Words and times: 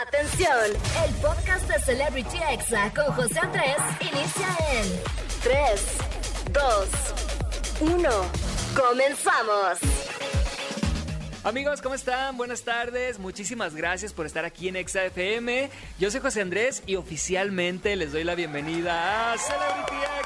Atención, 0.00 0.70
el 1.06 1.14
podcast 1.16 1.68
de 1.68 1.78
Celebrity 1.80 2.38
Exa 2.50 2.90
con 2.94 3.14
José 3.14 3.38
Andrés 3.40 3.76
inicia 4.00 4.48
en 4.72 4.86
3, 5.42 5.98
2, 6.50 7.92
1. 7.92 8.10
Comenzamos. 8.74 9.78
Amigos, 11.44 11.82
¿cómo 11.82 11.94
están? 11.94 12.38
Buenas 12.38 12.62
tardes. 12.62 13.18
Muchísimas 13.18 13.74
gracias 13.74 14.14
por 14.14 14.24
estar 14.24 14.46
aquí 14.46 14.68
en 14.68 14.76
Exa 14.76 15.04
FM. 15.04 15.68
Yo 15.98 16.10
soy 16.10 16.20
José 16.20 16.40
Andrés 16.40 16.82
y 16.86 16.96
oficialmente 16.96 17.94
les 17.94 18.12
doy 18.12 18.24
la 18.24 18.34
bienvenida 18.34 19.34
a 19.34 19.36
Celebrity 19.36 19.96
Exa. 20.20 20.21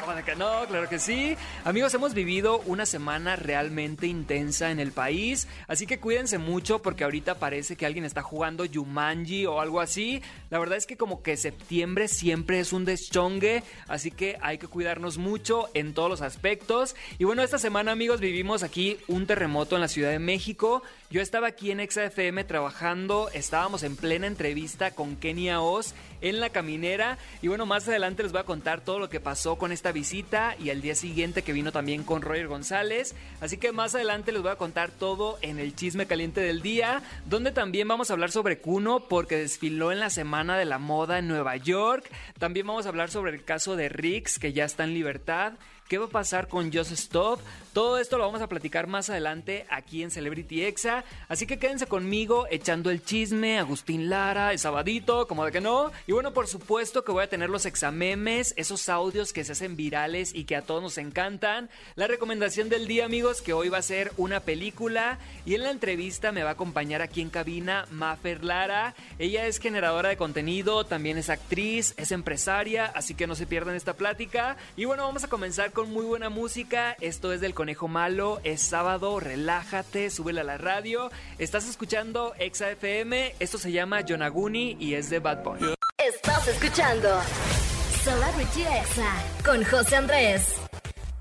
¿Cómo 0.00 0.24
que 0.24 0.36
no? 0.36 0.66
Claro 0.66 0.88
que 0.88 0.98
sí. 0.98 1.36
Amigos, 1.64 1.92
hemos 1.94 2.14
vivido 2.14 2.60
una 2.66 2.86
semana 2.86 3.36
realmente 3.36 4.06
intensa 4.06 4.70
en 4.70 4.80
el 4.80 4.92
país, 4.92 5.48
así 5.68 5.86
que 5.86 5.98
cuídense 5.98 6.38
mucho 6.38 6.80
porque 6.80 7.04
ahorita 7.04 7.38
parece 7.38 7.76
que 7.76 7.86
alguien 7.86 8.04
está 8.04 8.22
jugando 8.22 8.64
Yumanji 8.64 9.46
o 9.46 9.60
algo 9.60 9.80
así. 9.80 10.22
La 10.50 10.58
verdad 10.58 10.78
es 10.78 10.86
que 10.86 10.96
como 10.96 11.22
que 11.22 11.36
septiembre 11.36 12.08
siempre 12.08 12.60
es 12.60 12.72
un 12.72 12.84
deschongue, 12.84 13.62
así 13.88 14.10
que 14.10 14.38
hay 14.40 14.58
que 14.58 14.68
cuidarnos 14.68 15.18
mucho 15.18 15.68
en 15.74 15.94
todos 15.94 16.08
los 16.08 16.22
aspectos. 16.22 16.96
Y 17.18 17.24
bueno, 17.24 17.42
esta 17.42 17.58
semana, 17.58 17.92
amigos, 17.92 18.20
vivimos 18.20 18.62
aquí 18.62 18.98
un 19.08 19.26
terremoto 19.26 19.74
en 19.74 19.82
la 19.82 19.88
Ciudad 19.88 20.10
de 20.10 20.18
México 20.18 20.82
yo 21.10 21.20
estaba 21.20 21.48
aquí 21.48 21.72
en 21.72 21.80
ExaFM 21.80 22.44
trabajando, 22.44 23.30
estábamos 23.34 23.82
en 23.82 23.96
plena 23.96 24.28
entrevista 24.28 24.92
con 24.92 25.16
Kenia 25.16 25.60
Oz 25.60 25.92
en 26.20 26.38
la 26.38 26.50
caminera 26.50 27.18
y 27.42 27.48
bueno, 27.48 27.66
más 27.66 27.88
adelante 27.88 28.22
les 28.22 28.30
voy 28.30 28.42
a 28.42 28.44
contar 28.44 28.80
todo 28.82 29.00
lo 29.00 29.10
que 29.10 29.18
pasó 29.18 29.56
con 29.56 29.72
esta 29.72 29.90
visita 29.90 30.54
y 30.60 30.70
el 30.70 30.80
día 30.80 30.94
siguiente 30.94 31.42
que 31.42 31.52
vino 31.52 31.72
también 31.72 32.04
con 32.04 32.22
Roger 32.22 32.46
González. 32.46 33.16
Así 33.40 33.56
que 33.56 33.72
más 33.72 33.96
adelante 33.96 34.30
les 34.30 34.40
voy 34.40 34.52
a 34.52 34.56
contar 34.56 34.92
todo 34.92 35.36
en 35.42 35.58
el 35.58 35.74
chisme 35.74 36.06
caliente 36.06 36.40
del 36.42 36.62
día, 36.62 37.02
donde 37.26 37.50
también 37.50 37.88
vamos 37.88 38.10
a 38.10 38.12
hablar 38.12 38.30
sobre 38.30 38.58
Kuno 38.58 39.08
porque 39.08 39.36
desfiló 39.36 39.90
en 39.90 39.98
la 39.98 40.10
Semana 40.10 40.56
de 40.56 40.64
la 40.64 40.78
Moda 40.78 41.18
en 41.18 41.26
Nueva 41.26 41.56
York. 41.56 42.08
También 42.38 42.68
vamos 42.68 42.86
a 42.86 42.90
hablar 42.90 43.10
sobre 43.10 43.32
el 43.32 43.42
caso 43.42 43.74
de 43.74 43.88
Rix 43.88 44.38
que 44.38 44.52
ya 44.52 44.64
está 44.64 44.84
en 44.84 44.94
libertad. 44.94 45.54
¿Qué 45.90 45.98
va 45.98 46.06
a 46.06 46.08
pasar 46.08 46.46
con 46.46 46.72
Just 46.72 46.92
Stop? 46.92 47.40
Todo 47.72 47.98
esto 47.98 48.16
lo 48.16 48.24
vamos 48.24 48.42
a 48.42 48.48
platicar 48.48 48.86
más 48.86 49.10
adelante 49.10 49.66
aquí 49.70 50.04
en 50.04 50.12
Celebrity 50.12 50.64
Exa. 50.64 51.04
Así 51.28 51.46
que 51.46 51.58
quédense 51.58 51.86
conmigo 51.86 52.46
echando 52.48 52.90
el 52.90 53.04
chisme, 53.04 53.58
Agustín 53.58 54.08
Lara, 54.08 54.52
el 54.52 54.60
sabadito, 54.60 55.26
como 55.26 55.44
de 55.44 55.50
que 55.50 55.60
no. 55.60 55.90
Y 56.06 56.12
bueno, 56.12 56.32
por 56.32 56.46
supuesto 56.46 57.04
que 57.04 57.10
voy 57.10 57.24
a 57.24 57.28
tener 57.28 57.50
los 57.50 57.66
examemes, 57.66 58.54
esos 58.56 58.88
audios 58.88 59.32
que 59.32 59.42
se 59.42 59.52
hacen 59.52 59.74
virales 59.74 60.32
y 60.32 60.44
que 60.44 60.54
a 60.54 60.62
todos 60.62 60.80
nos 60.80 60.98
encantan. 60.98 61.70
La 61.96 62.06
recomendación 62.06 62.68
del 62.68 62.86
día, 62.86 63.04
amigos, 63.04 63.42
que 63.42 63.52
hoy 63.52 63.68
va 63.68 63.78
a 63.78 63.82
ser 63.82 64.12
una 64.16 64.38
película. 64.40 65.18
Y 65.44 65.56
en 65.56 65.64
la 65.64 65.70
entrevista 65.70 66.30
me 66.30 66.44
va 66.44 66.50
a 66.50 66.52
acompañar 66.52 67.02
aquí 67.02 67.20
en 67.20 67.30
cabina 67.30 67.86
Mafer 67.90 68.44
Lara. 68.44 68.94
Ella 69.18 69.46
es 69.46 69.58
generadora 69.58 70.10
de 70.10 70.16
contenido, 70.16 70.86
también 70.86 71.18
es 71.18 71.30
actriz, 71.30 71.94
es 71.96 72.12
empresaria, 72.12 72.86
así 72.86 73.14
que 73.14 73.26
no 73.26 73.34
se 73.34 73.46
pierdan 73.46 73.74
esta 73.74 73.94
plática. 73.94 74.56
Y 74.76 74.86
bueno, 74.86 75.04
vamos 75.04 75.24
a 75.24 75.28
comenzar 75.28 75.72
con 75.72 75.79
muy 75.88 76.04
buena 76.04 76.28
música. 76.28 76.96
Esto 77.00 77.32
es 77.32 77.40
del 77.40 77.54
Conejo 77.54 77.88
Malo. 77.88 78.40
Es 78.44 78.60
sábado, 78.62 79.20
relájate, 79.20 80.10
súbele 80.10 80.40
a 80.40 80.44
la 80.44 80.58
radio. 80.58 81.10
Estás 81.38 81.68
escuchando 81.68 82.34
Exa 82.38 82.70
FM. 82.70 83.34
Esto 83.38 83.58
se 83.58 83.72
llama 83.72 84.00
Yonaguni 84.00 84.76
y 84.78 84.94
es 84.94 85.10
de 85.10 85.18
Bad 85.18 85.42
Boy. 85.42 85.74
Estás 85.98 86.48
escuchando 86.48 87.08
Celebrity 88.04 88.62
Exa 88.62 89.12
con 89.44 89.64
José 89.64 89.96
Andrés. 89.96 90.69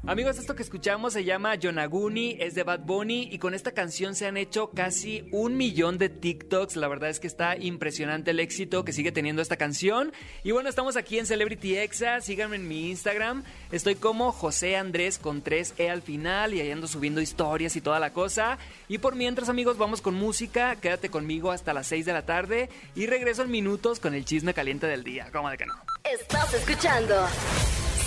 Amigos, 0.08 0.40
esto 0.40 0.56
que 0.56 0.64
escuchamos 0.64 1.12
se 1.14 1.26
llama 1.26 1.56
Yonaguni, 1.56 2.38
es 2.40 2.56
de 2.56 2.64
Bad 2.64 2.80
Bunny 2.80 3.28
y 3.32 3.38
con 3.38 3.54
esta 3.54 3.74
canción 3.74 4.16
se 4.16 4.28
han 4.28 4.38
hecho 4.38 4.72
casi 4.72 5.28
un 5.32 5.58
millón 5.58 5.98
de 5.98 6.08
TikToks. 6.08 6.78
La 6.78 6.88
verdad 6.88 7.10
es 7.10 7.20
que 7.20 7.28
está 7.28 7.58
impresionante 7.58 8.32
el 8.32 8.40
éxito 8.40 8.86
que 8.86 8.94
sigue 8.94 9.12
teniendo 9.12 9.42
esta 9.42 9.58
canción. 9.58 10.14
Y 10.44 10.52
bueno, 10.52 10.70
estamos 10.70 10.96
aquí 10.96 11.20
en 11.20 11.26
Celebrity 11.26 11.78
Exa. 11.78 12.22
Síganme 12.22 12.56
en 12.56 12.68
mi 12.68 12.90
Instagram. 12.90 13.44
Estoy 13.74 13.96
como 13.96 14.32
José 14.32 14.78
Andrés 14.78 15.20
con 15.20 15.44
3E 15.44 15.90
al 15.90 16.02
final 16.02 16.54
y 16.54 16.62
ahí 16.62 16.72
ando 16.72 16.88
subiendo 16.88 17.20
historias 17.20 17.76
y 17.76 17.82
toda 17.82 18.00
la 18.00 18.14
cosa. 18.14 18.58
Y 18.88 19.00
por 19.00 19.16
mientras, 19.16 19.50
amigos, 19.50 19.78
vamos 19.78 20.02
con 20.02 20.16
música. 20.16 20.78
Quédate 20.78 21.10
conmigo 21.10 21.52
hasta 21.52 21.74
las 21.74 21.88
6 21.88 22.06
de 22.06 22.14
la 22.14 22.26
tarde 22.26 22.70
y 22.96 23.06
regreso 23.06 23.44
en 23.44 23.52
minutos 23.52 24.00
con 24.00 24.16
el 24.16 24.24
chisme 24.24 24.54
caliente 24.54 24.88
del 24.88 25.04
día. 25.04 25.28
¿Cómo 25.34 25.50
de 25.50 25.58
que 25.58 25.66
no? 25.66 25.76
Estás 26.04 26.54
escuchando 26.54 27.28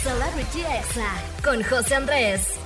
Celebrity 0.02 0.62
Exa 0.62 1.14
con 1.44 1.62
José 1.62 1.94
Andrés. 1.94 2.58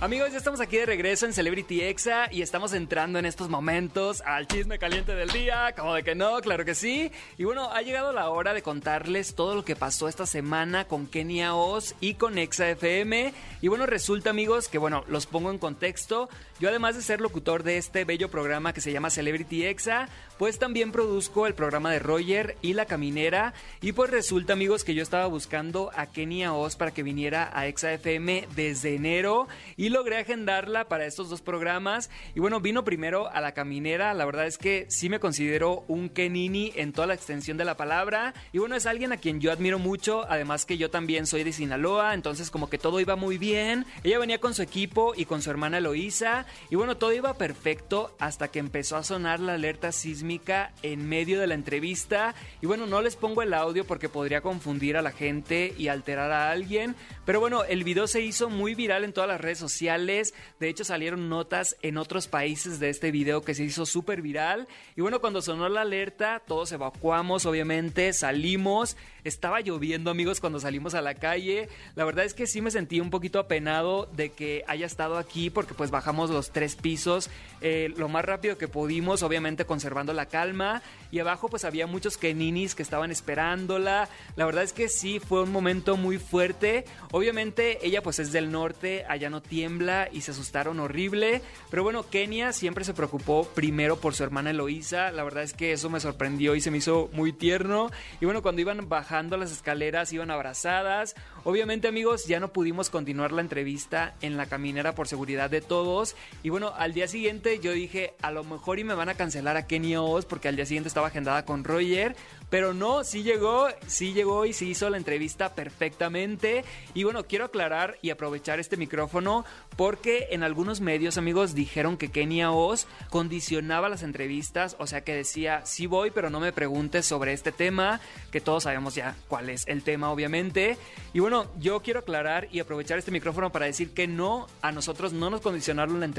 Amigos, 0.00 0.30
ya 0.30 0.38
estamos 0.38 0.60
aquí 0.60 0.76
de 0.76 0.86
regreso 0.86 1.26
en 1.26 1.32
Celebrity 1.32 1.80
Exa 1.80 2.28
y 2.30 2.42
estamos 2.42 2.74
entrando 2.74 3.18
en 3.18 3.24
estos 3.24 3.48
momentos 3.48 4.22
al 4.26 4.46
chisme 4.46 4.78
caliente 4.78 5.14
del 5.14 5.30
día, 5.30 5.74
como 5.76 5.94
de 5.94 6.04
que 6.04 6.14
no, 6.14 6.40
claro 6.42 6.64
que 6.64 6.74
sí. 6.74 7.10
Y 7.38 7.44
bueno, 7.44 7.72
ha 7.72 7.80
llegado 7.82 8.12
la 8.12 8.28
hora 8.28 8.52
de 8.52 8.62
contarles 8.62 9.34
todo 9.34 9.54
lo 9.56 9.64
que 9.64 9.74
pasó 9.74 10.06
esta 10.06 10.26
semana 10.26 10.84
con 10.84 11.06
Kenia 11.06 11.54
Oz 11.54 11.94
y 12.00 12.14
con 12.14 12.38
Exa 12.38 12.68
FM. 12.70 13.32
Y 13.62 13.68
bueno, 13.68 13.86
resulta 13.86 14.30
amigos 14.30 14.68
que 14.68 14.78
bueno, 14.78 15.04
los 15.08 15.26
pongo 15.26 15.50
en 15.50 15.58
contexto. 15.58 16.28
Yo 16.60 16.68
además 16.68 16.94
de 16.94 17.02
ser 17.02 17.20
locutor 17.20 17.64
de 17.64 17.78
este 17.78 18.04
bello 18.04 18.30
programa 18.30 18.72
que 18.72 18.80
se 18.80 18.92
llama 18.92 19.10
Celebrity 19.10 19.66
Exa, 19.66 20.08
pues 20.38 20.58
también 20.60 20.92
produzco 20.92 21.48
el 21.48 21.54
programa 21.54 21.90
de 21.90 21.98
Roger 21.98 22.56
y 22.62 22.74
La 22.74 22.86
Caminera. 22.86 23.54
Y 23.80 23.92
pues 23.92 24.10
resulta 24.10 24.52
amigos 24.52 24.84
que 24.84 24.94
yo 24.94 25.02
estaba 25.02 25.26
buscando 25.26 25.90
a 25.96 26.06
Kenia 26.06 26.54
Oz 26.54 26.76
para 26.76 26.92
que 26.92 27.02
viniera 27.02 27.50
a 27.52 27.66
Exa 27.66 27.92
FM 27.92 28.46
desde 28.54 28.94
enero 28.94 29.48
y 29.76 29.88
logré 29.88 30.18
agendarla 30.18 30.86
para 30.86 31.06
estos 31.06 31.28
dos 31.28 31.42
programas. 31.42 32.08
Y 32.36 32.40
bueno, 32.40 32.60
vino 32.60 32.84
primero 32.84 33.28
a 33.30 33.40
la 33.40 33.52
caminera. 33.52 34.14
La 34.14 34.24
verdad 34.24 34.46
es 34.46 34.56
que 34.56 34.86
sí 34.88 35.08
me 35.08 35.20
considero 35.20 35.84
un 35.88 36.08
Kenini 36.08 36.72
en 36.76 36.92
toda 36.92 37.08
la 37.08 37.14
extensión 37.14 37.56
de 37.56 37.64
la 37.64 37.76
palabra. 37.76 38.32
Y 38.52 38.58
bueno, 38.58 38.76
es 38.76 38.86
alguien 38.86 39.12
a 39.12 39.16
quien 39.16 39.40
yo 39.40 39.50
admiro 39.50 39.80
mucho. 39.80 40.24
Además 40.28 40.66
que 40.66 40.78
yo 40.78 40.88
también 40.88 41.26
soy 41.26 41.42
de 41.42 41.52
Sinaloa. 41.52 42.14
Entonces 42.14 42.50
como 42.50 42.70
que 42.70 42.78
todo 42.78 43.00
iba 43.00 43.16
muy 43.16 43.38
bien. 43.38 43.86
Ella 44.04 44.20
venía 44.20 44.38
con 44.38 44.54
su 44.54 44.62
equipo 44.62 45.14
y 45.16 45.24
con 45.24 45.42
su 45.42 45.50
hermana 45.50 45.78
Eloísa. 45.78 46.43
Y 46.70 46.76
bueno, 46.76 46.96
todo 46.96 47.12
iba 47.12 47.34
perfecto 47.34 48.14
hasta 48.18 48.48
que 48.48 48.58
empezó 48.58 48.96
a 48.96 49.04
sonar 49.04 49.40
la 49.40 49.54
alerta 49.54 49.92
sísmica 49.92 50.72
en 50.82 51.08
medio 51.08 51.40
de 51.40 51.46
la 51.46 51.54
entrevista. 51.54 52.34
Y 52.60 52.66
bueno, 52.66 52.86
no 52.86 53.02
les 53.02 53.16
pongo 53.16 53.42
el 53.42 53.54
audio 53.54 53.86
porque 53.86 54.08
podría 54.08 54.40
confundir 54.40 54.96
a 54.96 55.02
la 55.02 55.12
gente 55.12 55.74
y 55.76 55.88
alterar 55.88 56.32
a 56.32 56.50
alguien. 56.50 56.96
Pero 57.24 57.40
bueno, 57.40 57.64
el 57.64 57.84
video 57.84 58.06
se 58.06 58.20
hizo 58.20 58.50
muy 58.50 58.74
viral 58.74 59.04
en 59.04 59.12
todas 59.12 59.28
las 59.28 59.40
redes 59.40 59.58
sociales 59.58 60.34
de 60.60 60.68
hecho, 60.68 60.84
salieron 60.84 61.28
notas 61.28 61.76
en 61.82 61.98
otros 61.98 62.28
países 62.28 62.78
de 62.78 62.90
este 62.90 63.10
video 63.10 63.42
que 63.42 63.54
se 63.54 63.64
hizo 63.64 63.86
súper 63.86 64.22
viral. 64.22 64.68
Y 64.96 65.00
bueno, 65.00 65.20
cuando 65.20 65.42
sonó 65.42 65.68
la 65.68 65.82
alerta, 65.82 66.42
todos 66.46 66.72
evacuamos, 66.72 67.46
obviamente, 67.46 68.12
salimos. 68.12 68.96
Estaba 69.24 69.60
lloviendo, 69.60 70.10
amigos, 70.10 70.40
cuando 70.40 70.60
salimos 70.60 70.94
a 70.94 71.02
la 71.02 71.14
calle. 71.14 71.68
La 71.94 72.04
verdad 72.04 72.24
es 72.24 72.34
que 72.34 72.46
sí 72.46 72.60
me 72.60 72.70
sentí 72.70 73.00
un 73.00 73.10
poquito 73.10 73.38
apenado 73.38 74.06
de 74.06 74.30
que 74.30 74.64
haya 74.66 74.86
estado 74.86 75.18
aquí 75.18 75.50
porque 75.50 75.74
pues 75.74 75.90
bajamos 75.90 76.30
los 76.34 76.50
tres 76.50 76.76
pisos 76.76 77.30
eh, 77.66 77.94
lo 77.96 78.10
más 78.10 78.26
rápido 78.26 78.58
que 78.58 78.68
pudimos, 78.68 79.22
obviamente 79.22 79.64
conservando 79.64 80.12
la 80.12 80.26
calma. 80.26 80.82
Y 81.10 81.18
abajo 81.20 81.48
pues 81.48 81.64
había 81.64 81.86
muchos 81.86 82.18
keninis 82.18 82.74
que 82.74 82.82
estaban 82.82 83.10
esperándola. 83.10 84.10
La 84.36 84.44
verdad 84.44 84.64
es 84.64 84.74
que 84.74 84.90
sí, 84.90 85.18
fue 85.18 85.42
un 85.42 85.50
momento 85.50 85.96
muy 85.96 86.18
fuerte. 86.18 86.84
Obviamente 87.10 87.78
ella 87.86 88.02
pues 88.02 88.18
es 88.18 88.32
del 88.32 88.52
norte, 88.52 89.06
allá 89.08 89.30
no 89.30 89.40
tiembla 89.40 90.10
y 90.12 90.20
se 90.20 90.32
asustaron 90.32 90.78
horrible. 90.78 91.40
Pero 91.70 91.82
bueno, 91.82 92.04
Kenia 92.10 92.52
siempre 92.52 92.84
se 92.84 92.92
preocupó 92.92 93.48
primero 93.54 93.98
por 93.98 94.14
su 94.14 94.24
hermana 94.24 94.50
Eloísa. 94.50 95.10
La 95.10 95.24
verdad 95.24 95.42
es 95.42 95.54
que 95.54 95.72
eso 95.72 95.88
me 95.88 96.00
sorprendió 96.00 96.54
y 96.54 96.60
se 96.60 96.70
me 96.70 96.78
hizo 96.78 97.08
muy 97.14 97.32
tierno. 97.32 97.90
Y 98.20 98.26
bueno, 98.26 98.42
cuando 98.42 98.60
iban 98.60 98.90
bajando 98.90 99.38
las 99.38 99.52
escaleras, 99.52 100.12
iban 100.12 100.30
abrazadas. 100.30 101.14
Obviamente, 101.44 101.88
amigos, 101.88 102.26
ya 102.26 102.40
no 102.40 102.52
pudimos 102.52 102.90
continuar 102.90 103.32
la 103.32 103.40
entrevista 103.40 104.16
en 104.20 104.36
la 104.36 104.44
caminera 104.46 104.94
por 104.94 105.08
seguridad 105.08 105.48
de 105.48 105.62
todos. 105.62 106.14
Y 106.42 106.50
bueno, 106.50 106.72
al 106.76 106.92
día 106.92 107.08
siguiente 107.08 107.58
yo 107.58 107.72
dije, 107.72 108.14
a 108.22 108.30
lo 108.30 108.44
mejor 108.44 108.78
y 108.78 108.84
me 108.84 108.94
van 108.94 109.08
a 109.08 109.14
cancelar 109.14 109.56
a 109.56 109.66
Kenia 109.66 110.02
Oz 110.02 110.26
porque 110.26 110.48
al 110.48 110.56
día 110.56 110.66
siguiente 110.66 110.88
estaba 110.88 111.08
agendada 111.08 111.44
con 111.44 111.64
Roger. 111.64 112.16
Pero 112.50 112.74
no, 112.74 113.02
sí 113.02 113.22
llegó, 113.22 113.66
sí 113.86 114.12
llegó 114.12 114.44
y 114.44 114.52
se 114.52 114.64
hizo 114.64 114.88
la 114.90 114.96
entrevista 114.96 115.54
perfectamente. 115.54 116.64
Y 116.92 117.02
bueno, 117.04 117.24
quiero 117.24 117.46
aclarar 117.46 117.96
y 118.02 118.10
aprovechar 118.10 118.60
este 118.60 118.76
micrófono 118.76 119.44
porque 119.76 120.28
en 120.30 120.42
algunos 120.42 120.80
medios, 120.80 121.18
amigos, 121.18 121.54
dijeron 121.54 121.96
que 121.96 122.10
Kenia 122.10 122.52
Oz 122.52 122.86
condicionaba 123.10 123.88
las 123.88 124.02
entrevistas, 124.02 124.76
o 124.78 124.86
sea 124.86 125.02
que 125.02 125.14
decía, 125.14 125.62
sí 125.64 125.86
voy, 125.86 126.10
pero 126.10 126.30
no 126.30 126.40
me 126.40 126.52
preguntes 126.52 127.06
sobre 127.06 127.32
este 127.32 127.50
tema, 127.50 128.00
que 128.30 128.40
todos 128.40 128.64
sabemos 128.64 128.94
ya 128.94 129.16
cuál 129.28 129.50
es 129.50 129.66
el 129.66 129.82
tema, 129.82 130.10
obviamente. 130.10 130.78
Y 131.12 131.20
bueno, 131.20 131.46
yo 131.58 131.80
quiero 131.80 132.00
aclarar 132.00 132.48
y 132.52 132.60
aprovechar 132.60 132.98
este 132.98 133.10
micrófono 133.10 133.50
para 133.50 133.66
decir 133.66 133.92
que 133.94 134.06
no, 134.06 134.46
a 134.62 134.70
nosotros 134.72 135.12
no 135.12 135.30
nos 135.30 135.40
condicionaron 135.40 135.98
la 135.98 136.06
entrevista, 136.06 136.13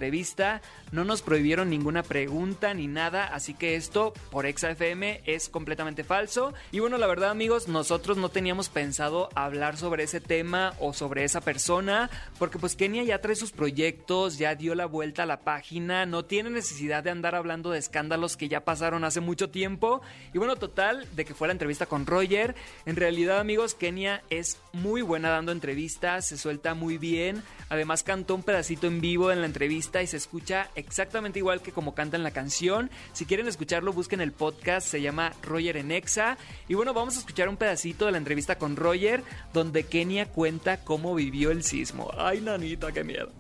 no 0.91 1.03
nos 1.03 1.21
prohibieron 1.21 1.69
ninguna 1.69 2.03
pregunta 2.03 2.73
ni 2.73 2.87
nada, 2.87 3.25
así 3.25 3.53
que 3.53 3.75
esto 3.75 4.13
por 4.31 4.45
ExaFM 4.45 5.21
es 5.25 5.49
completamente 5.49 6.03
falso. 6.03 6.53
Y 6.71 6.79
bueno, 6.79 6.97
la 6.97 7.07
verdad 7.07 7.31
amigos, 7.31 7.67
nosotros 7.67 8.17
no 8.17 8.29
teníamos 8.29 8.69
pensado 8.69 9.29
hablar 9.35 9.77
sobre 9.77 10.03
ese 10.03 10.21
tema 10.21 10.73
o 10.79 10.93
sobre 10.93 11.23
esa 11.23 11.41
persona, 11.41 12.09
porque 12.39 12.59
pues 12.59 12.75
Kenia 12.75 13.03
ya 13.03 13.21
trae 13.21 13.35
sus 13.35 13.51
proyectos, 13.51 14.37
ya 14.37 14.55
dio 14.55 14.75
la 14.75 14.85
vuelta 14.85 15.23
a 15.23 15.25
la 15.25 15.41
página, 15.41 16.05
no 16.05 16.25
tiene 16.25 16.49
necesidad 16.49 17.03
de 17.03 17.11
andar 17.11 17.35
hablando 17.35 17.71
de 17.71 17.79
escándalos 17.79 18.37
que 18.37 18.47
ya 18.47 18.65
pasaron 18.65 19.03
hace 19.03 19.21
mucho 19.21 19.49
tiempo. 19.49 20.01
Y 20.33 20.37
bueno, 20.37 20.55
total, 20.55 21.07
de 21.15 21.25
que 21.25 21.33
fue 21.33 21.47
la 21.47 21.53
entrevista 21.53 21.85
con 21.85 22.05
Roger, 22.05 22.55
en 22.85 22.95
realidad 22.95 23.39
amigos, 23.39 23.75
Kenia 23.75 24.23
es 24.29 24.59
muy 24.73 25.01
buena 25.01 25.29
dando 25.29 25.51
entrevistas, 25.51 26.27
se 26.27 26.37
suelta 26.37 26.73
muy 26.73 26.97
bien, 26.97 27.43
además 27.69 28.03
cantó 28.03 28.35
un 28.35 28.43
pedacito 28.43 28.87
en 28.87 29.01
vivo 29.01 29.31
en 29.31 29.41
la 29.41 29.47
entrevista 29.47 29.84
y 30.01 30.07
se 30.07 30.17
escucha 30.17 30.69
exactamente 30.75 31.39
igual 31.39 31.61
que 31.61 31.71
como 31.71 31.93
canta 31.95 32.17
en 32.17 32.23
la 32.23 32.31
canción. 32.31 32.89
Si 33.13 33.25
quieren 33.25 33.47
escucharlo, 33.47 33.93
busquen 33.93 34.21
el 34.21 34.31
podcast, 34.31 34.87
se 34.87 35.01
llama 35.01 35.33
Roger 35.41 35.77
en 35.77 35.91
Exa. 35.91 36.37
Y 36.67 36.73
bueno, 36.73 36.93
vamos 36.93 37.15
a 37.15 37.19
escuchar 37.19 37.49
un 37.49 37.57
pedacito 37.57 38.05
de 38.05 38.11
la 38.11 38.17
entrevista 38.17 38.57
con 38.57 38.75
Roger, 38.75 39.23
donde 39.53 39.83
Kenia 39.85 40.25
cuenta 40.27 40.83
cómo 40.83 41.15
vivió 41.15 41.51
el 41.51 41.63
sismo. 41.63 42.11
Ay, 42.17 42.41
nanita, 42.41 42.91
qué 42.91 43.03
miedo. 43.03 43.31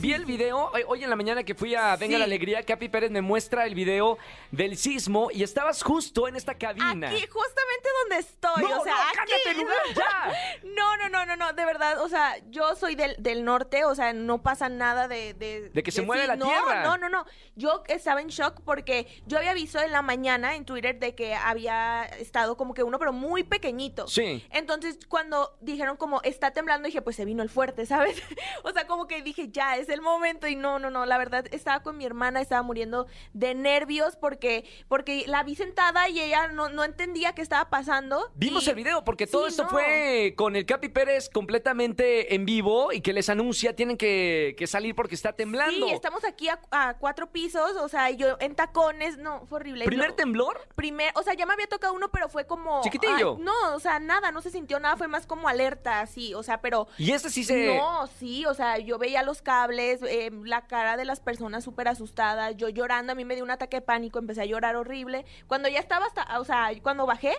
Vi 0.00 0.12
el 0.12 0.24
video 0.24 0.68
hoy- 0.88 1.04
en 1.04 1.10
la 1.10 1.14
mañana 1.14 1.44
que 1.44 1.54
fui 1.54 1.76
a 1.76 1.94
Venga 1.96 2.18
la 2.18 2.24
Alegría. 2.24 2.64
Capi 2.64 2.88
Pérez 2.88 3.12
me 3.12 3.20
muestra 3.20 3.66
el 3.66 3.76
video 3.76 4.18
del 4.50 4.76
sismo 4.76 5.28
y 5.32 5.44
estabas 5.44 5.80
justo 5.84 6.26
en 6.26 6.34
esta 6.34 6.54
cabina. 6.54 7.08
Aquí, 7.08 7.24
justamente 7.28 7.88
donde 8.00 8.18
estoy. 8.18 8.62
No, 8.64 8.80
o 8.80 8.84
sea, 8.84 8.94
no, 8.94 9.22
aquí. 9.22 9.32
de 9.46 9.54
lugar 9.54 9.76
ya. 9.94 10.32
No, 10.74 10.96
no, 10.96 11.08
no, 11.08 11.24
no, 11.26 11.36
no, 11.36 11.52
de 11.52 11.64
verdad, 11.64 12.02
o 12.02 12.08
sea, 12.08 12.34
yo 12.50 12.74
soy 12.74 12.96
del, 12.96 13.14
del 13.20 13.44
norte, 13.44 13.84
o 13.84 13.94
sea, 13.94 14.12
no 14.12 14.42
pasa 14.42 14.68
nada 14.68 15.06
de... 15.06 15.34
De, 15.34 15.70
De 15.70 15.81
que 15.82 15.90
se 15.90 16.02
mueve 16.02 16.22
sí, 16.22 16.28
la 16.28 16.36
no, 16.36 16.46
tierra. 16.46 16.82
No, 16.82 16.96
no, 16.96 17.08
no, 17.08 17.24
yo 17.56 17.82
estaba 17.88 18.20
en 18.20 18.28
shock 18.28 18.60
porque 18.64 19.06
yo 19.26 19.38
había 19.38 19.54
visto 19.54 19.80
en 19.80 19.92
la 19.92 20.02
mañana 20.02 20.54
en 20.56 20.64
Twitter 20.64 20.98
de 20.98 21.14
que 21.14 21.34
había 21.34 22.04
estado 22.04 22.56
como 22.56 22.74
que 22.74 22.82
uno, 22.82 22.98
pero 22.98 23.12
muy 23.12 23.42
pequeñito. 23.44 24.06
Sí. 24.08 24.44
Entonces, 24.50 24.98
cuando 25.08 25.56
dijeron 25.60 25.96
como 25.96 26.20
está 26.22 26.52
temblando, 26.52 26.86
dije, 26.86 27.02
pues 27.02 27.16
se 27.16 27.24
vino 27.24 27.42
el 27.42 27.48
fuerte, 27.50 27.86
¿sabes? 27.86 28.22
o 28.64 28.70
sea, 28.72 28.86
como 28.86 29.06
que 29.06 29.22
dije, 29.22 29.48
ya, 29.50 29.76
es 29.76 29.88
el 29.88 30.00
momento. 30.00 30.46
Y 30.48 30.56
no, 30.56 30.78
no, 30.78 30.90
no, 30.90 31.06
la 31.06 31.18
verdad, 31.18 31.44
estaba 31.52 31.82
con 31.82 31.96
mi 31.96 32.04
hermana, 32.04 32.40
estaba 32.40 32.62
muriendo 32.62 33.06
de 33.32 33.54
nervios 33.54 34.16
porque, 34.16 34.64
porque 34.88 35.24
la 35.26 35.42
vi 35.42 35.54
sentada 35.54 36.08
y 36.08 36.20
ella 36.20 36.48
no, 36.48 36.68
no 36.68 36.84
entendía 36.84 37.34
qué 37.34 37.42
estaba 37.42 37.70
pasando. 37.70 38.30
Vimos 38.34 38.66
y- 38.66 38.70
el 38.70 38.76
video 38.76 39.04
porque 39.04 39.26
todo 39.26 39.44
Sí, 39.46 39.50
esto 39.50 39.64
no. 39.64 39.70
fue 39.70 40.34
con 40.36 40.56
el 40.56 40.66
Capi 40.66 40.88
Pérez 40.88 41.28
completamente 41.28 42.34
en 42.34 42.44
vivo 42.44 42.92
y 42.92 43.00
que 43.00 43.12
les 43.12 43.28
anuncia 43.28 43.74
tienen 43.76 43.96
que, 43.96 44.54
que 44.58 44.66
salir 44.66 44.94
porque 44.94 45.14
está 45.14 45.32
temblando. 45.32 45.71
Sí, 45.74 45.90
estamos 45.90 46.24
aquí 46.24 46.48
a, 46.48 46.60
a 46.70 46.94
cuatro 46.94 47.30
pisos, 47.30 47.76
o 47.76 47.88
sea, 47.88 48.10
yo 48.10 48.36
en 48.40 48.54
tacones, 48.54 49.18
no, 49.18 49.46
fue 49.46 49.56
horrible. 49.56 49.84
¿Primer 49.84 50.10
No, 50.10 50.14
temblor? 50.14 50.60
Primer, 50.74 51.12
o 51.14 51.22
sea, 51.22 51.34
ya 51.34 51.46
me 51.46 51.54
había 51.54 51.66
tocado 51.66 51.92
uno, 51.94 52.10
pero 52.10 52.28
fue 52.28 52.46
como... 52.46 52.82
Chiquitillo. 52.82 53.36
ay, 53.36 53.42
no, 53.44 53.74
o 53.74 53.80
sea, 53.80 53.98
nada, 53.98 54.30
no 54.30 54.42
se 54.42 54.50
sintió 54.50 54.78
nada, 54.80 54.96
fue 54.96 55.08
más 55.08 55.26
como 55.26 55.48
alerta, 55.48 56.00
así, 56.00 56.34
o 56.34 56.42
sea, 56.42 56.60
pero... 56.60 56.86
Y 56.98 57.12
este 57.12 57.30
sí 57.30 57.44
se... 57.44 57.76
No, 57.76 58.06
sí, 58.18 58.44
o 58.46 58.54
sea, 58.54 58.78
yo 58.78 58.98
veía 58.98 59.22
los 59.22 59.42
cables, 59.42 60.00
eh, 60.02 60.30
la 60.44 60.66
cara 60.66 60.96
de 60.96 61.04
las 61.04 61.20
personas 61.20 61.64
súper 61.64 61.88
asustadas, 61.88 62.56
yo 62.56 62.68
llorando, 62.68 63.12
a 63.12 63.14
mí 63.14 63.24
me 63.24 63.34
dio 63.34 63.44
un 63.44 63.50
ataque 63.50 63.78
de 63.78 63.82
pánico, 63.82 64.18
empecé 64.18 64.42
a 64.42 64.46
llorar 64.46 64.76
horrible. 64.76 65.24
Cuando 65.46 65.68
ya 65.68 65.78
estaba 65.80 66.06
hasta, 66.06 66.40
o 66.40 66.44
sea, 66.44 66.70
cuando 66.82 67.06
bajé, 67.06 67.34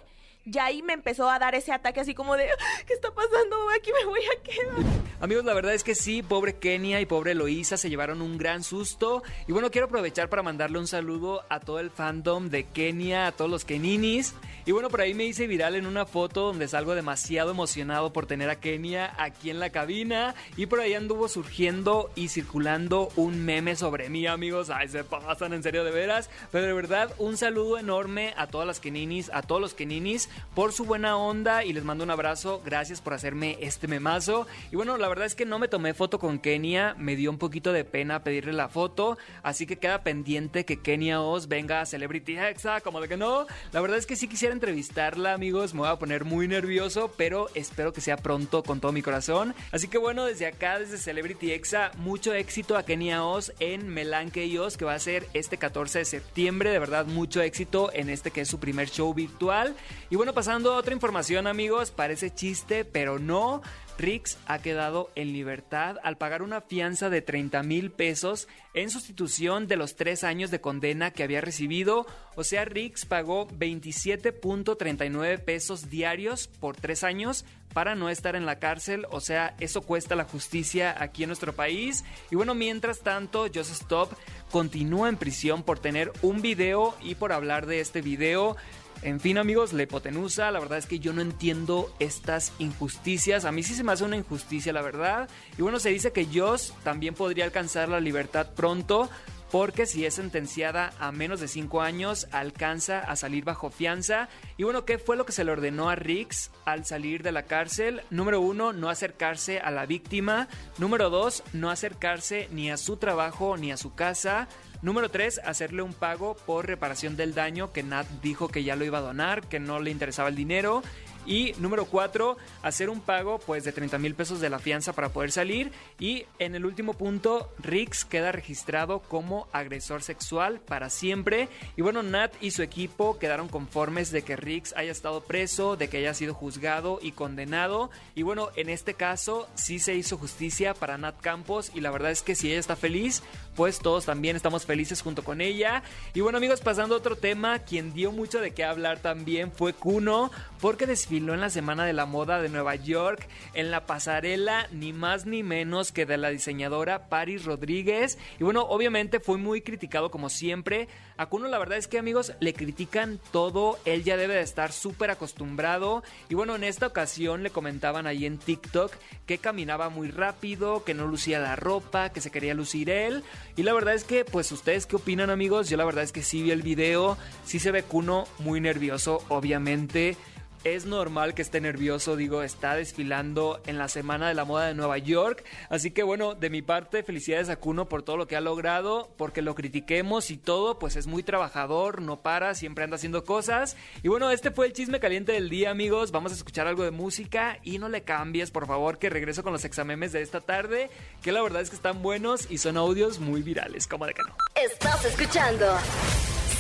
ya 0.45 0.65
ahí 0.65 0.81
me 0.81 0.93
empezó 0.93 1.29
a 1.29 1.39
dar 1.39 1.55
ese 1.55 1.71
ataque 1.71 2.01
así 2.01 2.13
como 2.13 2.35
de, 2.35 2.47
¿qué 2.85 2.93
está 2.93 3.11
pasando? 3.11 3.55
Aquí 3.75 3.91
me 3.93 4.05
voy 4.05 4.21
a 4.21 4.43
quedar. 4.43 5.03
Amigos, 5.21 5.45
la 5.45 5.53
verdad 5.53 5.73
es 5.73 5.85
que 5.85 5.95
sí, 5.95 6.21
pobre 6.21 6.55
Kenia 6.55 6.99
y 6.99 7.05
pobre 7.05 7.31
Eloísa 7.31 7.77
se 7.77 7.89
llevaron 7.89 8.21
un 8.21 8.37
gran 8.37 8.63
susto. 8.63 9.23
Y 9.47 9.53
bueno, 9.53 9.71
quiero 9.71 9.87
aprovechar 9.87 10.27
para 10.27 10.43
mandarle 10.43 10.79
un 10.79 10.87
saludo 10.87 11.45
a 11.49 11.61
todo 11.61 11.79
el 11.79 11.91
fandom 11.91 12.49
de 12.49 12.65
Kenia, 12.65 13.27
a 13.27 13.31
todos 13.31 13.49
los 13.49 13.63
Keninis. 13.63 14.35
Y 14.65 14.71
bueno, 14.71 14.89
por 14.89 15.01
ahí 15.01 15.13
me 15.13 15.25
hice 15.25 15.47
viral 15.47 15.75
en 15.75 15.85
una 15.85 16.05
foto 16.05 16.47
donde 16.47 16.67
salgo 16.67 16.95
demasiado 16.95 17.51
emocionado 17.51 18.11
por 18.11 18.25
tener 18.25 18.49
a 18.49 18.59
Kenia 18.59 19.13
aquí 19.17 19.49
en 19.49 19.59
la 19.59 19.69
cabina. 19.69 20.35
Y 20.57 20.65
por 20.65 20.81
ahí 20.81 20.93
anduvo 20.93 21.29
surgiendo 21.29 22.11
y 22.15 22.27
circulando 22.27 23.09
un 23.15 23.45
meme 23.45 23.77
sobre 23.77 24.09
mí, 24.09 24.27
amigos. 24.27 24.69
Ay, 24.69 24.89
se 24.89 25.05
pasan 25.05 25.53
en 25.53 25.63
serio 25.63 25.85
de 25.85 25.91
veras. 25.91 26.29
Pero 26.51 26.65
de 26.65 26.73
verdad, 26.73 27.13
un 27.17 27.37
saludo 27.37 27.77
enorme 27.77 28.33
a 28.35 28.47
todas 28.47 28.67
las 28.67 28.81
Keninis, 28.81 29.29
a 29.33 29.41
todos 29.41 29.61
los 29.61 29.73
Keninis 29.73 30.29
por 30.55 30.73
su 30.73 30.85
buena 30.85 31.17
onda 31.17 31.63
y 31.63 31.73
les 31.73 31.83
mando 31.83 32.03
un 32.03 32.11
abrazo. 32.11 32.61
Gracias 32.65 33.01
por 33.01 33.13
hacerme 33.13 33.57
este 33.61 33.87
memazo. 33.87 34.47
Y 34.71 34.75
bueno, 34.75 34.97
la 34.97 35.07
verdad 35.07 35.25
es 35.25 35.35
que 35.35 35.45
no 35.45 35.59
me 35.59 35.67
tomé 35.67 35.93
foto 35.93 36.19
con 36.19 36.39
Kenia, 36.39 36.95
me 36.97 37.15
dio 37.15 37.31
un 37.31 37.37
poquito 37.37 37.73
de 37.73 37.83
pena 37.83 38.23
pedirle 38.23 38.53
la 38.53 38.69
foto, 38.69 39.17
así 39.41 39.65
que 39.65 39.77
queda 39.77 40.03
pendiente 40.03 40.65
que 40.65 40.79
Kenia 40.79 41.21
Oz 41.21 41.47
venga 41.47 41.81
a 41.81 41.85
Celebrity 41.85 42.37
Hexa, 42.37 42.81
como 42.81 43.01
de 43.01 43.07
que 43.07 43.17
no. 43.17 43.47
La 43.71 43.81
verdad 43.81 43.97
es 43.97 44.05
que 44.05 44.15
sí 44.15 44.27
quisiera 44.27 44.53
entrevistarla, 44.53 45.33
amigos, 45.33 45.73
me 45.73 45.81
voy 45.81 45.89
a 45.89 45.97
poner 45.97 46.25
muy 46.25 46.47
nervioso, 46.47 47.11
pero 47.17 47.49
espero 47.55 47.93
que 47.93 48.01
sea 48.01 48.17
pronto 48.17 48.63
con 48.63 48.79
todo 48.79 48.91
mi 48.91 49.01
corazón. 49.01 49.55
Así 49.71 49.87
que 49.87 49.97
bueno, 49.97 50.25
desde 50.25 50.47
acá, 50.47 50.79
desde 50.79 50.97
Celebrity 50.97 51.51
Hexa, 51.51 51.91
mucho 51.97 52.33
éxito 52.33 52.77
a 52.77 52.83
Kenia 52.83 53.23
Oz 53.23 53.51
en 53.59 53.87
Melanque 53.89 54.45
y 54.45 54.57
Oz, 54.57 54.77
que 54.77 54.85
va 54.85 54.93
a 54.93 54.99
ser 54.99 55.27
este 55.33 55.57
14 55.57 55.99
de 55.99 56.05
septiembre. 56.05 56.69
De 56.71 56.79
verdad, 56.79 57.05
mucho 57.05 57.41
éxito 57.41 57.91
en 57.93 58.09
este 58.09 58.31
que 58.31 58.41
es 58.41 58.47
su 58.47 58.59
primer 58.59 58.89
show 58.89 59.13
virtual. 59.13 59.75
Y 60.09 60.15
bueno, 60.15 60.22
pasando 60.31 60.71
a 60.71 60.77
otra 60.77 60.93
información, 60.93 61.47
amigos, 61.47 61.91
parece 61.91 62.33
chiste, 62.33 62.85
pero 62.85 63.19
no. 63.19 63.61
Rix 63.97 64.37
ha 64.47 64.59
quedado 64.59 65.11
en 65.15 65.33
libertad 65.33 65.97
al 66.03 66.17
pagar 66.17 66.41
una 66.41 66.61
fianza 66.61 67.09
de 67.09 67.21
30 67.21 67.61
mil 67.63 67.91
pesos 67.91 68.47
en 68.73 68.89
sustitución 68.89 69.67
de 69.67 69.75
los 69.75 69.95
tres 69.95 70.23
años 70.23 70.49
de 70.49 70.61
condena 70.61 71.11
que 71.11 71.23
había 71.23 71.41
recibido. 71.41 72.07
O 72.35 72.43
sea, 72.43 72.65
Rix 72.65 73.05
pagó 73.05 73.47
27.39 73.49 75.39
pesos 75.43 75.89
diarios 75.89 76.47
por 76.47 76.75
tres 76.75 77.03
años 77.03 77.45
para 77.73 77.95
no 77.95 78.09
estar 78.09 78.35
en 78.35 78.45
la 78.45 78.59
cárcel. 78.59 79.05
O 79.11 79.19
sea, 79.19 79.55
eso 79.59 79.81
cuesta 79.81 80.15
la 80.15 80.23
justicia 80.23 80.95
aquí 80.97 81.23
en 81.23 81.29
nuestro 81.29 81.53
país. 81.53 82.03
Y 82.31 82.35
bueno, 82.35 82.55
mientras 82.55 83.01
tanto, 83.01 83.45
Just 83.53 83.71
Stop 83.71 84.09
continúa 84.51 85.09
en 85.09 85.17
prisión 85.17 85.63
por 85.63 85.79
tener 85.79 86.11
un 86.21 86.41
video 86.41 86.95
y 87.01 87.15
por 87.15 87.31
hablar 87.31 87.65
de 87.67 87.79
este 87.79 88.01
video. 88.01 88.55
En 89.03 89.19
fin, 89.19 89.37
amigos, 89.37 89.73
la 89.73 89.83
hipotenusa, 89.83 90.49
la 90.49 90.61
verdad 90.61 90.77
es 90.77 90.85
que 90.85 90.97
yo 90.97 91.11
no 91.11 91.21
entiendo 91.21 91.93
estas 91.99 92.53
injusticias. 92.59 93.43
A 93.43 93.51
mí 93.51 93.61
sí 93.61 93.75
se 93.75 93.83
me 93.83 93.91
hace 93.91 94.05
una 94.05 94.15
injusticia, 94.15 94.71
la 94.71 94.81
verdad. 94.81 95.29
Y 95.57 95.61
bueno, 95.61 95.79
se 95.81 95.89
dice 95.89 96.13
que 96.13 96.25
Joss 96.33 96.73
también 96.83 97.13
podría 97.13 97.43
alcanzar 97.43 97.89
la 97.89 97.99
libertad 97.99 98.51
pronto. 98.55 99.09
Porque 99.51 99.85
si 99.85 100.05
es 100.05 100.15
sentenciada 100.15 100.93
a 100.99 101.11
menos 101.11 101.41
de 101.41 101.49
5 101.49 101.81
años, 101.81 102.27
alcanza 102.31 102.99
a 102.99 103.15
salir 103.17 103.43
bajo 103.43 103.69
fianza. 103.69 104.29
Y 104.57 104.63
bueno, 104.63 104.85
¿qué 104.85 104.97
fue 104.97 105.17
lo 105.17 105.25
que 105.25 105.31
se 105.31 105.43
le 105.43 105.51
ordenó 105.51 105.89
a 105.89 105.95
Rix 105.95 106.49
al 106.65 106.85
salir 106.85 107.21
de 107.21 107.33
la 107.33 107.43
cárcel? 107.43 108.01
Número 108.09 108.39
uno, 108.39 108.71
no 108.71 108.89
acercarse 108.89 109.59
a 109.59 109.69
la 109.69 109.85
víctima. 109.85 110.47
Número 110.79 111.11
dos, 111.11 111.43
no 111.51 111.69
acercarse 111.69 112.47
ni 112.51 112.71
a 112.71 112.77
su 112.77 112.97
trabajo 112.97 113.57
ni 113.57 113.71
a 113.71 113.77
su 113.77 113.93
casa. 113.93 114.47
Número 114.83 115.07
3, 115.07 115.39
hacerle 115.45 115.81
un 115.81 115.93
pago 115.93 116.35
por 116.45 116.67
reparación 116.67 117.15
del 117.15 117.33
daño 117.33 117.71
que 117.71 117.83
Nat 117.83 118.05
dijo 118.21 118.49
que 118.49 118.65
ya 118.65 118.75
lo 118.75 118.83
iba 118.83 118.97
a 118.97 119.01
donar, 119.01 119.47
que 119.47 119.57
no 119.57 119.79
le 119.79 119.91
interesaba 119.91 120.27
el 120.27 120.35
dinero. 120.35 120.83
Y 121.25 121.53
número 121.59 121.85
4, 121.85 122.37
hacer 122.61 122.89
un 122.89 123.01
pago 123.01 123.39
pues 123.39 123.63
de 123.63 123.71
30 123.71 123.97
mil 123.97 124.15
pesos 124.15 124.39
de 124.39 124.49
la 124.49 124.59
fianza 124.59 124.93
para 124.93 125.09
poder 125.09 125.31
salir. 125.31 125.71
Y 125.99 126.25
en 126.39 126.55
el 126.55 126.65
último 126.65 126.93
punto, 126.93 127.51
Rix 127.59 128.05
queda 128.05 128.31
registrado 128.31 128.99
como 128.99 129.47
agresor 129.51 130.03
sexual 130.03 130.59
para 130.59 130.89
siempre. 130.89 131.49
Y 131.75 131.81
bueno, 131.81 132.03
Nat 132.03 132.33
y 132.41 132.51
su 132.51 132.61
equipo 132.61 133.17
quedaron 133.19 133.47
conformes 133.47 134.11
de 134.11 134.23
que 134.23 134.35
Rix 134.35 134.73
haya 134.75 134.91
estado 134.91 135.21
preso, 135.21 135.75
de 135.75 135.87
que 135.87 135.97
haya 135.97 136.13
sido 136.13 136.33
juzgado 136.33 136.99
y 137.01 137.11
condenado. 137.11 137.89
Y 138.15 138.23
bueno, 138.23 138.49
en 138.55 138.69
este 138.69 138.93
caso 138.93 139.47
sí 139.55 139.79
se 139.79 139.95
hizo 139.95 140.17
justicia 140.17 140.73
para 140.73 140.97
Nat 140.97 141.19
Campos 141.21 141.71
y 141.73 141.81
la 141.81 141.91
verdad 141.91 142.11
es 142.11 142.21
que 142.21 142.35
si 142.35 142.49
ella 142.49 142.59
está 142.59 142.75
feliz, 142.75 143.23
pues 143.55 143.79
todos 143.79 144.05
también 144.05 144.35
estamos 144.35 144.65
felices 144.65 145.01
junto 145.01 145.23
con 145.23 145.41
ella. 145.41 145.83
Y 146.13 146.21
bueno 146.21 146.37
amigos, 146.37 146.61
pasando 146.61 146.95
a 146.95 146.97
otro 146.97 147.15
tema, 147.15 147.59
quien 147.59 147.93
dio 147.93 148.11
mucho 148.11 148.39
de 148.39 148.51
qué 148.51 148.63
hablar 148.63 148.99
también 148.99 149.51
fue 149.51 149.73
Kuno, 149.73 150.31
porque 150.63 150.87
desfiló 150.87 151.33
en 151.33 151.41
la 151.41 151.49
Semana 151.49 151.83
de 151.83 151.91
la 151.91 152.05
Moda 152.05 152.41
de 152.41 152.47
Nueva 152.47 152.75
York 152.75 153.27
en 153.53 153.69
la 153.69 153.85
pasarela 153.85 154.69
ni 154.71 154.93
más 154.93 155.25
ni 155.25 155.43
menos 155.43 155.91
que 155.91 156.05
de 156.05 156.15
la 156.15 156.29
diseñadora 156.29 157.09
Paris 157.09 157.43
Rodríguez. 157.43 158.17
Y 158.39 158.45
bueno, 158.45 158.61
obviamente 158.61 159.19
fue 159.19 159.37
muy 159.37 159.59
criticado 159.59 160.09
como 160.09 160.29
siempre. 160.29 160.87
A 161.17 161.25
Kuno 161.25 161.49
la 161.49 161.59
verdad 161.59 161.77
es 161.77 161.89
que 161.89 161.99
amigos 161.99 162.31
le 162.39 162.53
critican 162.53 163.19
todo, 163.33 163.77
él 163.83 164.05
ya 164.05 164.15
debe 164.15 164.35
de 164.35 164.41
estar 164.41 164.71
súper 164.71 165.11
acostumbrado. 165.11 166.01
Y 166.29 166.35
bueno, 166.35 166.55
en 166.55 166.63
esta 166.63 166.87
ocasión 166.87 167.43
le 167.43 167.49
comentaban 167.49 168.07
ahí 168.07 168.25
en 168.25 168.37
TikTok 168.37 168.93
que 169.25 169.39
caminaba 169.39 169.89
muy 169.89 170.11
rápido, 170.11 170.85
que 170.85 170.93
no 170.93 171.07
lucía 171.07 171.39
la 171.39 171.57
ropa, 171.57 172.07
que 172.13 172.21
se 172.21 172.31
quería 172.31 172.53
lucir 172.53 172.89
él. 172.89 173.25
Y 173.57 173.63
la 173.63 173.73
verdad 173.73 173.95
es 173.95 174.05
que, 174.05 174.23
pues, 174.23 174.49
¿ustedes 174.53 174.85
qué 174.85 174.95
opinan, 174.95 175.29
amigos? 175.29 175.67
Yo 175.67 175.75
la 175.75 175.83
verdad 175.83 176.05
es 176.05 176.13
que 176.13 176.23
sí 176.23 176.41
vi 176.41 176.51
el 176.51 176.61
video, 176.61 177.17
sí 177.43 177.59
se 177.59 177.71
ve 177.71 177.83
Kuno 177.83 178.27
muy 178.39 178.61
nervioso, 178.61 179.25
obviamente. 179.27 180.15
Es 180.63 180.85
normal 180.85 181.33
que 181.33 181.41
esté 181.41 181.59
nervioso, 181.59 182.15
digo, 182.15 182.41
está 182.41 182.75
desfilando 182.75 183.61
en 183.65 183.77
la 183.77 183.87
Semana 183.87 184.27
de 184.27 184.33
la 184.33 184.45
Moda 184.45 184.67
de 184.67 184.73
Nueva 184.73 184.97
York. 184.97 185.43
Así 185.69 185.91
que 185.91 186.03
bueno, 186.03 186.35
de 186.35 186.49
mi 186.49 186.61
parte, 186.61 187.03
felicidades 187.03 187.49
a 187.49 187.57
Kuno 187.57 187.89
por 187.89 188.03
todo 188.03 188.17
lo 188.17 188.27
que 188.27 188.35
ha 188.35 188.41
logrado, 188.41 189.13
porque 189.17 189.41
lo 189.41 189.55
critiquemos 189.55 190.31
y 190.31 190.37
todo, 190.37 190.79
pues 190.79 190.95
es 190.95 191.07
muy 191.07 191.23
trabajador, 191.23 192.01
no 192.01 192.21
para, 192.21 192.55
siempre 192.55 192.83
anda 192.83 192.95
haciendo 192.95 193.25
cosas. 193.25 193.75
Y 194.03 194.07
bueno, 194.07 194.31
este 194.31 194.51
fue 194.51 194.67
el 194.67 194.73
chisme 194.73 194.99
caliente 194.99 195.33
del 195.33 195.49
día, 195.49 195.71
amigos. 195.71 196.11
Vamos 196.11 196.31
a 196.31 196.35
escuchar 196.35 196.67
algo 196.67 196.83
de 196.83 196.91
música 196.91 197.59
y 197.63 197.77
no 197.77 197.89
le 197.89 198.03
cambies, 198.03 198.51
por 198.51 198.67
favor, 198.67 198.99
que 198.99 199.09
regreso 199.09 199.43
con 199.43 199.53
los 199.53 199.65
examemes 199.65 200.13
de 200.13 200.21
esta 200.21 200.41
tarde, 200.41 200.89
que 201.21 201.31
la 201.31 201.41
verdad 201.41 201.61
es 201.61 201.69
que 201.69 201.75
están 201.75 202.01
buenos 202.01 202.49
y 202.49 202.57
son 202.57 202.77
audios 202.77 203.19
muy 203.19 203.41
virales, 203.41 203.87
como 203.87 204.05
de 204.05 204.13
que 204.13 204.23
no. 204.23 204.35
Estás 204.55 205.03
escuchando 205.05 205.65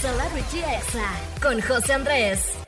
Celebrity 0.01 0.59
Exa 0.59 1.09
con 1.41 1.61
José 1.61 1.93
Andrés. 1.93 2.62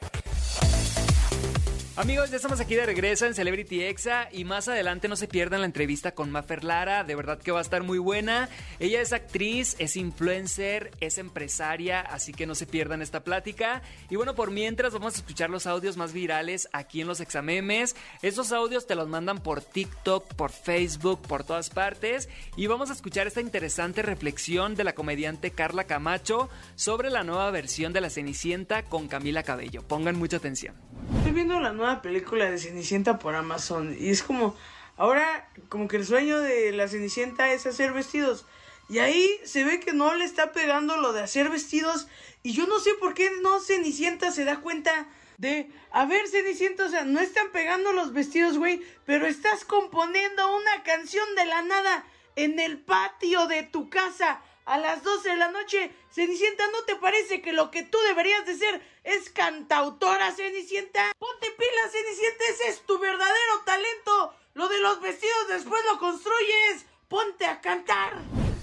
Amigos, 1.98 2.30
ya 2.30 2.36
estamos 2.36 2.60
aquí 2.60 2.76
de 2.76 2.86
regreso 2.86 3.26
en 3.26 3.34
Celebrity 3.34 3.82
Exa 3.82 4.28
y 4.30 4.44
más 4.44 4.68
adelante 4.68 5.08
no 5.08 5.16
se 5.16 5.30
pierdan 5.30 5.62
la 5.62 5.66
entrevista 5.66 6.12
con 6.12 6.30
Mafer 6.30 6.66
Lara, 6.66 7.06
de 7.06 7.16
verdad 7.16 7.40
que 7.40 7.54
va 7.54 7.60
a 7.60 7.62
estar 7.62 7.84
muy 7.84 8.00
buena. 8.00 8.50
Ella 8.82 9.00
es 9.00 9.14
actriz, 9.14 9.78
es 9.80 9.96
influencer, 9.96 10.92
es 11.00 11.18
empresaria, 11.18 12.02
así 12.02 12.34
que 12.34 12.48
no 12.48 12.54
se 12.54 12.66
pierdan 12.66 13.02
esta 13.02 13.24
plática. 13.24 13.82
Y 14.10 14.18
bueno, 14.18 14.36
por 14.36 14.52
mientras 14.52 14.92
vamos 14.92 15.14
a 15.14 15.20
escuchar 15.20 15.50
los 15.50 15.68
audios 15.68 15.96
más 15.96 16.12
virales 16.12 16.68
aquí 16.74 17.00
en 17.00 17.08
los 17.08 17.22
examemes. 17.22 17.96
Esos 18.22 18.52
audios 18.52 18.88
te 18.88 18.96
los 18.96 19.08
mandan 19.08 19.38
por 19.38 19.62
TikTok, 19.62 20.34
por 20.34 20.52
Facebook, 20.52 21.22
por 21.22 21.46
todas 21.46 21.70
partes 21.70 22.28
y 22.58 22.68
vamos 22.68 22.90
a 22.90 22.94
escuchar 22.94 23.26
esta 23.26 23.40
interesante 23.40 24.02
reflexión 24.02 24.76
de 24.76 24.84
la 24.84 24.96
comediante 24.96 25.52
Carla 25.52 25.86
Camacho 25.86 26.50
sobre 26.76 27.10
la 27.10 27.24
nueva 27.24 27.50
versión 27.52 27.94
de 27.94 28.02
La 28.02 28.10
Cenicienta 28.10 28.84
con 28.84 29.08
Camila 29.08 29.44
Cabello. 29.44 29.82
Pongan 29.82 30.18
mucha 30.18 30.36
atención. 30.36 30.76
Estoy 31.18 31.32
viendo 31.32 31.60
la 31.60 31.72
nueva 31.72 31.85
película 32.02 32.50
de 32.50 32.58
Cenicienta 32.58 33.20
por 33.20 33.36
Amazon. 33.36 33.96
Y 34.00 34.10
es 34.10 34.24
como, 34.24 34.56
ahora 34.98 35.50
como 35.70 35.88
que 35.88 35.98
el 35.98 36.06
sueño 36.06 36.40
de 36.40 36.72
la 36.72 36.88
Cenicienta 36.88 37.52
es 37.54 37.66
hacer 37.66 37.94
vestidos. 37.94 38.46
Y 38.88 39.00
ahí 39.00 39.30
se 39.44 39.64
ve 39.64 39.80
que 39.80 39.94
no 39.94 40.14
le 40.14 40.26
está 40.26 40.52
pegando 40.52 40.98
lo 40.98 41.14
de 41.14 41.22
hacer 41.22 41.50
vestidos. 41.50 42.08
Y 42.44 42.54
yo 42.54 42.68
no 42.68 42.80
sé 42.80 42.92
por 43.00 43.14
qué 43.14 43.32
no 43.42 43.60
Cenicienta 43.60 44.32
se 44.32 44.46
da 44.46 44.62
cuenta 44.62 45.08
de, 45.38 45.70
a 45.92 46.06
ver 46.06 46.28
Cenicienta, 46.28 46.86
o 46.86 46.90
sea, 46.90 47.04
no 47.04 47.20
están 47.20 47.52
pegando 47.52 47.92
los 47.92 48.14
vestidos, 48.14 48.58
güey, 48.58 48.82
pero 49.06 49.26
estás 49.28 49.66
componiendo 49.66 50.56
una 50.56 50.84
canción 50.84 51.26
de 51.36 51.46
la 51.46 51.62
nada 51.64 52.06
en 52.36 52.60
el 52.60 52.78
patio 52.78 53.48
de 53.48 53.64
tu 53.64 53.90
casa 53.90 54.42
a 54.66 54.78
las 54.78 55.04
12 55.04 55.30
de 55.30 55.38
la 55.38 55.50
noche. 55.50 55.92
Cenicienta, 56.12 56.64
¿no 56.72 56.84
te 56.84 56.96
parece 56.96 57.42
que 57.42 57.54
lo 57.54 57.72
que 57.72 57.84
tú 57.84 57.98
deberías 58.08 58.46
de 58.46 58.56
ser 58.56 58.82
es 59.04 59.30
cantautora, 59.30 60.32
Cenicienta? 60.32 61.12
Ponte 61.18 61.48
pila, 61.58 61.90
Cenicienta, 61.92 62.44
ese 62.50 62.70
es 62.70 62.82
tu 62.82 63.00
verdadero 63.00 63.62
talento. 63.66 64.34
Lo 64.54 64.68
de 64.68 64.80
los 64.80 65.02
vestidos 65.02 65.48
después 65.50 65.82
lo 65.92 66.00
construyes. 66.00 66.86
Ponte 67.08 67.46
a 67.46 67.62
cantar. 67.62 68.14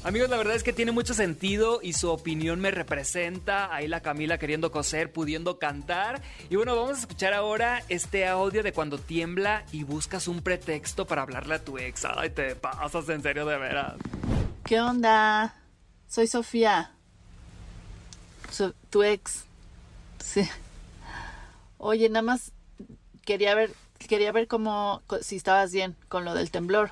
Amigos, 0.05 0.31
la 0.31 0.37
verdad 0.37 0.57
es 0.57 0.65
que 0.65 0.73
tiene 0.73 0.91
mucho 0.91 1.15
sentido 1.15 1.79
y 1.81 1.93
su 1.93 2.11
opinión 2.11 2.61
me 2.61 2.73
representa. 2.73 3.73
Ahí 3.73 3.87
la 3.87 4.01
Camila 4.01 4.37
queriendo 4.37 4.73
coser, 4.73 5.13
pudiendo 5.13 5.61
cantar. 5.61 6.21
Y 6.51 6.57
bueno, 6.57 6.75
vamos 6.75 6.97
a 6.97 7.01
escuchar 7.03 7.35
ahora 7.35 7.85
este 7.89 8.27
audio 8.27 8.65
de 8.65 8.73
cuando 8.73 8.99
tiembla 8.99 9.65
y 9.71 9.85
buscas 9.85 10.27
un 10.27 10.43
pretexto 10.43 11.07
para 11.07 11.23
hablarle 11.23 11.55
a 11.55 11.65
tu 11.65 11.79
ex. 11.79 12.05
Ay, 12.05 12.31
te 12.31 12.57
pasas 12.57 13.09
en 13.11 13.23
serio 13.23 13.47
de 13.47 13.59
veras. 13.59 13.95
¿Qué 14.65 14.81
onda? 14.81 15.62
Soy 16.13 16.27
Sofía. 16.27 16.91
So- 18.51 18.75
tu 18.91 19.03
ex. 19.03 19.45
Sí. 20.23 20.47
Oye, 21.79 22.11
nada 22.11 22.21
más 22.21 22.53
quería 23.25 23.55
ver, 23.55 23.73
quería 23.97 24.31
ver 24.31 24.47
cómo, 24.47 25.01
si 25.23 25.37
estabas 25.37 25.73
bien 25.73 25.97
con 26.11 26.27
lo 26.27 26.35
del 26.35 26.51
temblor. 26.51 26.91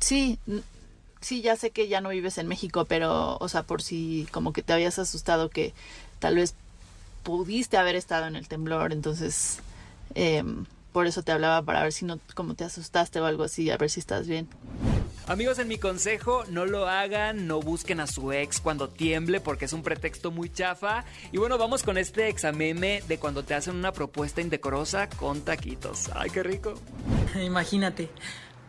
Sí, 0.00 0.38
sí, 1.20 1.42
ya 1.42 1.56
sé 1.56 1.72
que 1.72 1.88
ya 1.88 2.00
no 2.00 2.08
vives 2.08 2.38
en 2.38 2.48
México, 2.48 2.86
pero, 2.86 3.36
o 3.36 3.48
sea, 3.50 3.64
por 3.64 3.82
si 3.82 4.26
como 4.32 4.54
que 4.54 4.62
te 4.62 4.72
habías 4.72 4.98
asustado 4.98 5.50
que 5.50 5.74
tal 6.20 6.36
vez 6.36 6.54
pudiste 7.22 7.76
haber 7.76 7.96
estado 7.96 8.28
en 8.28 8.36
el 8.36 8.48
temblor, 8.48 8.94
entonces, 8.94 9.58
em, 10.14 10.64
por 10.94 11.06
eso 11.06 11.22
te 11.22 11.32
hablaba 11.32 11.60
para 11.60 11.82
ver 11.82 11.92
si 11.92 12.06
no, 12.06 12.18
como 12.34 12.54
te 12.54 12.64
asustaste 12.64 13.20
o 13.20 13.26
algo 13.26 13.44
así, 13.44 13.70
a 13.70 13.76
ver 13.76 13.90
si 13.90 14.00
estás 14.00 14.26
bien. 14.26 14.48
Amigos, 15.30 15.60
en 15.60 15.68
mi 15.68 15.78
consejo, 15.78 16.42
no 16.48 16.66
lo 16.66 16.88
hagan, 16.88 17.46
no 17.46 17.60
busquen 17.60 18.00
a 18.00 18.08
su 18.08 18.32
ex 18.32 18.60
cuando 18.60 18.88
tiemble 18.88 19.40
porque 19.40 19.66
es 19.66 19.72
un 19.72 19.84
pretexto 19.84 20.32
muy 20.32 20.50
chafa. 20.52 21.04
Y 21.30 21.38
bueno, 21.38 21.56
vamos 21.56 21.84
con 21.84 21.98
este 21.98 22.28
exameme 22.28 23.00
de 23.06 23.18
cuando 23.20 23.44
te 23.44 23.54
hacen 23.54 23.76
una 23.76 23.92
propuesta 23.92 24.40
indecorosa 24.40 25.08
con 25.08 25.42
taquitos. 25.42 26.10
Ay, 26.16 26.30
qué 26.30 26.42
rico. 26.42 26.74
Imagínate, 27.40 28.10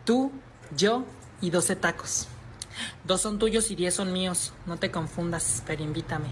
tú, 0.04 0.30
yo 0.76 1.04
y 1.40 1.50
12 1.50 1.74
tacos. 1.74 2.28
Dos 3.02 3.20
son 3.20 3.40
tuyos 3.40 3.72
y 3.72 3.74
10 3.74 3.94
son 3.94 4.12
míos. 4.12 4.52
No 4.64 4.76
te 4.76 4.92
confundas, 4.92 5.64
pero 5.66 5.82
invítame. 5.82 6.28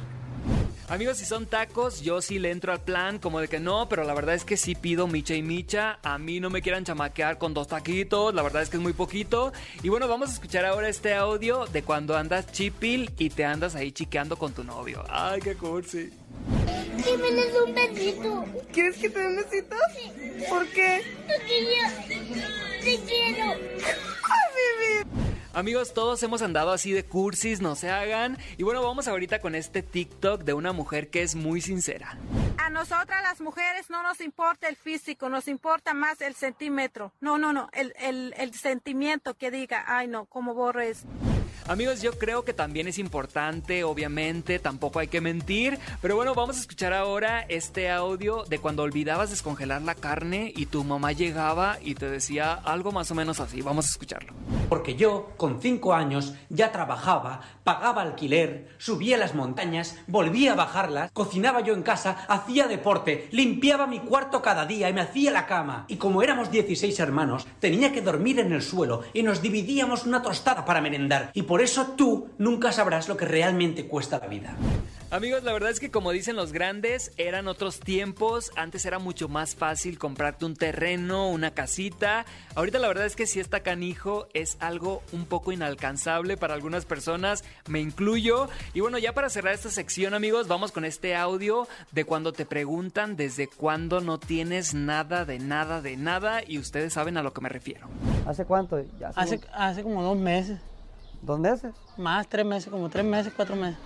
Amigos, 0.91 1.19
si 1.19 1.25
son 1.25 1.47
tacos, 1.47 2.01
yo 2.01 2.21
sí 2.21 2.41
le 2.41 2.51
entro 2.51 2.73
al 2.73 2.81
plan, 2.81 3.21
como 3.21 3.39
de 3.39 3.47
que 3.47 3.61
no, 3.61 3.89
pero 3.89 4.03
la 4.03 4.13
verdad 4.13 4.35
es 4.35 4.45
que 4.45 4.57
sí 4.57 4.75
pido 4.75 5.07
micha 5.07 5.37
y 5.37 5.43
micha. 5.43 6.01
A 6.03 6.19
mí 6.19 6.41
no 6.41 6.51
me 6.51 6.63
quieran 6.63 6.85
chamaquear 6.85 7.39
con 7.39 7.55
dos 7.55 7.69
taquitos, 7.69 8.35
la 8.35 8.43
verdad 8.43 8.63
es 8.63 8.71
que 8.71 8.77
es 8.77 8.83
muy 8.83 8.93
poquito. 8.93 9.53
Y 9.85 9.89
bueno, 9.89 10.09
vamos 10.09 10.31
a 10.31 10.33
escuchar 10.33 10.65
ahora 10.65 10.89
este 10.89 11.15
audio 11.15 11.67
de 11.67 11.85
cuando 11.85 12.17
andas 12.17 12.51
chipil 12.51 13.13
y 13.19 13.31
te 13.31 13.45
andas 13.45 13.77
ahí 13.77 13.93
chiqueando 13.93 14.35
con 14.37 14.53
tu 14.53 14.65
novio. 14.65 15.05
Ay, 15.09 15.41
qué 15.41 15.55
cursi. 15.55 16.11
Jiménez, 17.05 17.55
un 17.65 17.73
besito. 17.73 18.45
¿Quieres 18.73 18.97
que 18.97 19.11
te 19.11 19.21
dé 19.21 19.27
un 19.29 19.37
besito? 19.37 19.77
¿Por 20.49 20.67
qué? 20.71 21.03
Porque 21.29 21.65
yo 22.35 22.47
te 22.83 22.99
quiero. 23.07 23.55
Amigos, 25.53 25.95
todos 25.95 26.23
hemos 26.23 26.43
andado 26.43 26.71
así 26.71 26.93
de 26.93 27.05
cursis, 27.05 27.61
no 27.61 27.75
se 27.75 27.91
hagan. 27.91 28.39
Y 28.57 28.63
bueno, 28.63 28.83
vamos 28.83 29.09
ahorita 29.09 29.41
con 29.41 29.57
este 29.57 29.83
TikTok 29.83 30.45
de 30.45 30.53
una 30.53 30.73
mujer 30.73 31.11
que 31.11 31.23
es 31.23 31.35
muy 31.35 31.61
sincera. 31.61 32.17
A 32.57 32.71
nosotras 32.71 33.21
las 33.23 33.41
mujeres 33.41 33.91
no 33.91 34.01
nos 34.05 34.21
importa 34.21 34.69
el 34.69 34.77
físico, 34.77 35.29
nos 35.29 35.49
importa 35.49 35.93
más 35.93 36.21
el 36.21 36.37
centímetro. 36.37 37.13
No, 37.21 37.37
no, 37.37 37.53
no, 37.53 37.69
el, 37.73 37.93
el, 38.37 38.55
sentimiento 38.55 39.35
que 39.35 39.51
diga, 39.51 39.85
ay 39.89 40.07
no, 40.07 40.27
cómo 40.27 40.55
borro 40.55 40.83
eso. 40.83 41.09
Amigos, 41.69 42.03
yo 42.03 42.13
creo 42.13 42.45
que 42.45 42.53
también 42.53 42.89
es 42.89 42.99
importante, 42.99 43.85
obviamente, 43.85 44.59
tampoco 44.59 44.99
hay 44.99 45.09
que 45.09 45.21
mentir. 45.21 45.79
Pero 46.03 46.17
bueno, 46.17 46.35
vamos 46.35 46.57
a 46.57 46.61
escuchar 46.61 46.93
ahora 46.93 47.45
este 47.49 47.91
audio 47.91 48.45
de 48.45 48.59
cuando 48.59 48.83
olvidabas 48.83 49.31
descongelar 49.31 49.83
la 49.83 49.95
carne 49.95 50.53
y 50.57 50.67
tu 50.67 50.83
mamá 50.85 51.13
llegaba 51.13 51.79
y 51.83 51.95
te 51.95 52.11
decía 52.11 52.53
algo 52.53 52.93
más 52.93 53.11
o 53.11 53.15
menos 53.15 53.41
así. 53.41 53.63
Vamos 53.63 53.87
a 53.87 53.91
escucharlo. 53.91 54.33
Porque 54.69 54.95
yo, 54.95 55.33
con 55.37 55.61
cinco 55.61 55.95
años, 55.95 56.35
ya 56.49 56.73
trabajaba, 56.73 57.41
pagaba 57.65 58.03
alquiler, 58.03 58.69
subía 58.79 59.17
las 59.17 59.35
montañas, 59.35 59.99
volvía 60.07 60.53
a 60.53 60.57
bajarlas, 60.57 61.11
cocinaba 61.13 61.61
yo 61.61 61.75
en 61.75 61.83
casa, 61.83 62.25
hacía 62.29 62.67
deporte, 62.67 63.29
limpiaba 63.33 63.87
mi 63.87 64.01
cuarto 64.01 64.43
cada 64.43 64.67
día 64.67 64.89
y 64.89 64.93
me 64.93 65.01
hacía 65.01 65.31
la 65.31 65.47
cama. 65.47 65.85
Y 65.89 65.97
como 65.97 66.23
éramos 66.23 66.51
16 66.51 66.99
hermanos, 67.01 67.47
tenía 67.59 67.93
que 67.93 68.03
dormir 68.03 68.39
en 68.39 68.53
el 68.53 68.63
suelo 68.63 69.03
y 69.13 69.23
nos 69.23 69.43
dividíamos 69.43 70.07
una 70.07 70.23
tostada 70.23 70.65
para 70.65 70.81
merendar. 70.81 71.31
Y 71.35 71.43
por 71.51 71.63
eso 71.63 71.95
tú 71.97 72.29
nunca 72.39 72.71
sabrás 72.71 73.09
lo 73.09 73.17
que 73.17 73.25
realmente 73.25 73.89
cuesta 73.89 74.21
la 74.21 74.29
vida. 74.29 74.55
Amigos, 75.11 75.43
la 75.43 75.53
verdad 75.53 75.71
es 75.71 75.81
que 75.81 75.91
como 75.91 76.13
dicen 76.13 76.37
los 76.37 76.53
grandes, 76.53 77.11
eran 77.17 77.49
otros 77.49 77.81
tiempos. 77.81 78.53
Antes 78.55 78.85
era 78.85 79.01
mucho 79.01 79.29
más 79.29 79.57
fácil 79.57 79.99
comprarte 79.99 80.45
un 80.45 80.55
terreno, 80.55 81.29
una 81.29 81.51
casita. 81.51 82.25
Ahorita 82.55 82.79
la 82.79 82.87
verdad 82.87 83.05
es 83.05 83.17
que 83.17 83.27
si 83.27 83.41
está 83.41 83.65
canijo 83.65 84.29
es 84.33 84.59
algo 84.61 85.03
un 85.11 85.25
poco 85.25 85.51
inalcanzable 85.51 86.37
para 86.37 86.55
algunas 86.55 86.85
personas, 86.85 87.43
me 87.67 87.81
incluyo. 87.81 88.49
Y 88.73 88.79
bueno, 88.79 88.99
ya 88.99 89.13
para 89.13 89.29
cerrar 89.29 89.53
esta 89.53 89.71
sección, 89.71 90.15
amigos, 90.15 90.47
vamos 90.47 90.71
con 90.71 90.85
este 90.85 91.17
audio 91.17 91.67
de 91.91 92.05
cuando 92.05 92.33
te 92.33 92.47
preguntan 92.47 93.17
desde 93.17 93.49
cuándo 93.49 94.01
no 94.01 94.21
tienes 94.21 94.73
nada 94.73 95.25
de 95.25 95.41
nada 95.41 95.81
de 95.81 95.97
nada 95.97 96.43
y 96.47 96.61
ustedes 96.61 96.93
saben 96.93 97.17
a 97.17 97.25
lo 97.25 97.33
que 97.33 97.41
me 97.41 97.49
refiero. 97.49 97.89
¿Hace 98.25 98.45
cuánto? 98.45 98.81
Ya 99.01 99.09
Hace, 99.17 99.41
hace 99.53 99.83
como 99.83 100.05
dos 100.05 100.17
meses. 100.17 100.61
¿Dos 101.23 101.39
meses? 101.39 101.75
Más, 101.97 102.29
tres 102.29 102.47
meses, 102.47 102.71
como 102.71 102.89
tres 102.89 103.05
meses, 103.05 103.33
cuatro 103.35 103.57
meses. 103.57 103.79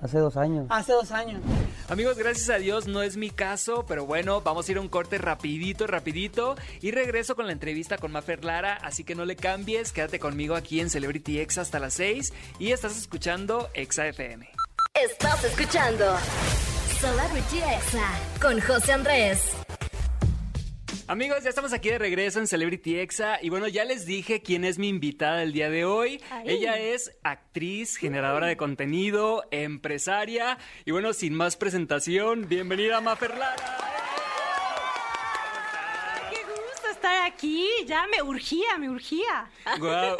Hace 0.00 0.18
dos 0.18 0.36
años. 0.36 0.66
Hace 0.70 0.92
dos 0.92 1.12
años. 1.12 1.42
Amigos, 1.88 2.16
gracias 2.16 2.48
a 2.48 2.56
Dios 2.56 2.86
no 2.86 3.02
es 3.02 3.18
mi 3.18 3.30
caso, 3.30 3.84
pero 3.86 4.06
bueno, 4.06 4.40
vamos 4.40 4.66
a 4.66 4.72
ir 4.72 4.78
a 4.78 4.80
un 4.80 4.88
corte 4.88 5.18
rapidito, 5.18 5.86
rapidito 5.86 6.56
y 6.80 6.90
regreso 6.90 7.36
con 7.36 7.46
la 7.46 7.52
entrevista 7.52 7.98
con 7.98 8.10
Mafer 8.10 8.44
Lara, 8.44 8.78
así 8.82 9.04
que 9.04 9.14
no 9.14 9.26
le 9.26 9.36
cambies, 9.36 9.92
quédate 9.92 10.18
conmigo 10.18 10.54
aquí 10.54 10.80
en 10.80 10.88
Celebrity 10.88 11.40
X 11.40 11.58
hasta 11.58 11.78
las 11.78 11.94
6 11.94 12.32
y 12.58 12.72
estás 12.72 12.96
escuchando 12.96 13.68
Exa 13.74 14.06
FM. 14.06 14.48
Estás 14.94 15.44
escuchando 15.44 16.16
Celebrity 16.98 17.58
Exa 17.58 18.08
con 18.40 18.58
José 18.60 18.92
Andrés. 18.92 19.59
Amigos, 21.10 21.42
ya 21.42 21.48
estamos 21.48 21.72
aquí 21.72 21.88
de 21.90 21.98
regreso 21.98 22.38
en 22.38 22.46
Celebrity 22.46 23.00
Exa 23.00 23.40
y 23.42 23.48
bueno, 23.48 23.66
ya 23.66 23.84
les 23.84 24.06
dije 24.06 24.42
quién 24.42 24.64
es 24.64 24.78
mi 24.78 24.86
invitada 24.86 25.42
el 25.42 25.52
día 25.52 25.68
de 25.68 25.84
hoy. 25.84 26.22
Ella 26.44 26.78
es 26.78 27.18
actriz, 27.24 27.96
generadora 27.96 28.46
de 28.46 28.56
contenido, 28.56 29.42
empresaria 29.50 30.56
y 30.84 30.92
bueno, 30.92 31.12
sin 31.12 31.34
más 31.34 31.56
presentación, 31.56 32.46
bienvenida 32.48 32.98
a 32.98 33.00
Lara. 33.00 33.56
Qué 36.30 36.44
gusto 36.44 36.90
estar 36.92 37.19
aquí, 37.24 37.66
ya 37.86 38.06
me 38.06 38.22
urgía, 38.22 38.76
me 38.78 38.88
urgía. 38.90 39.50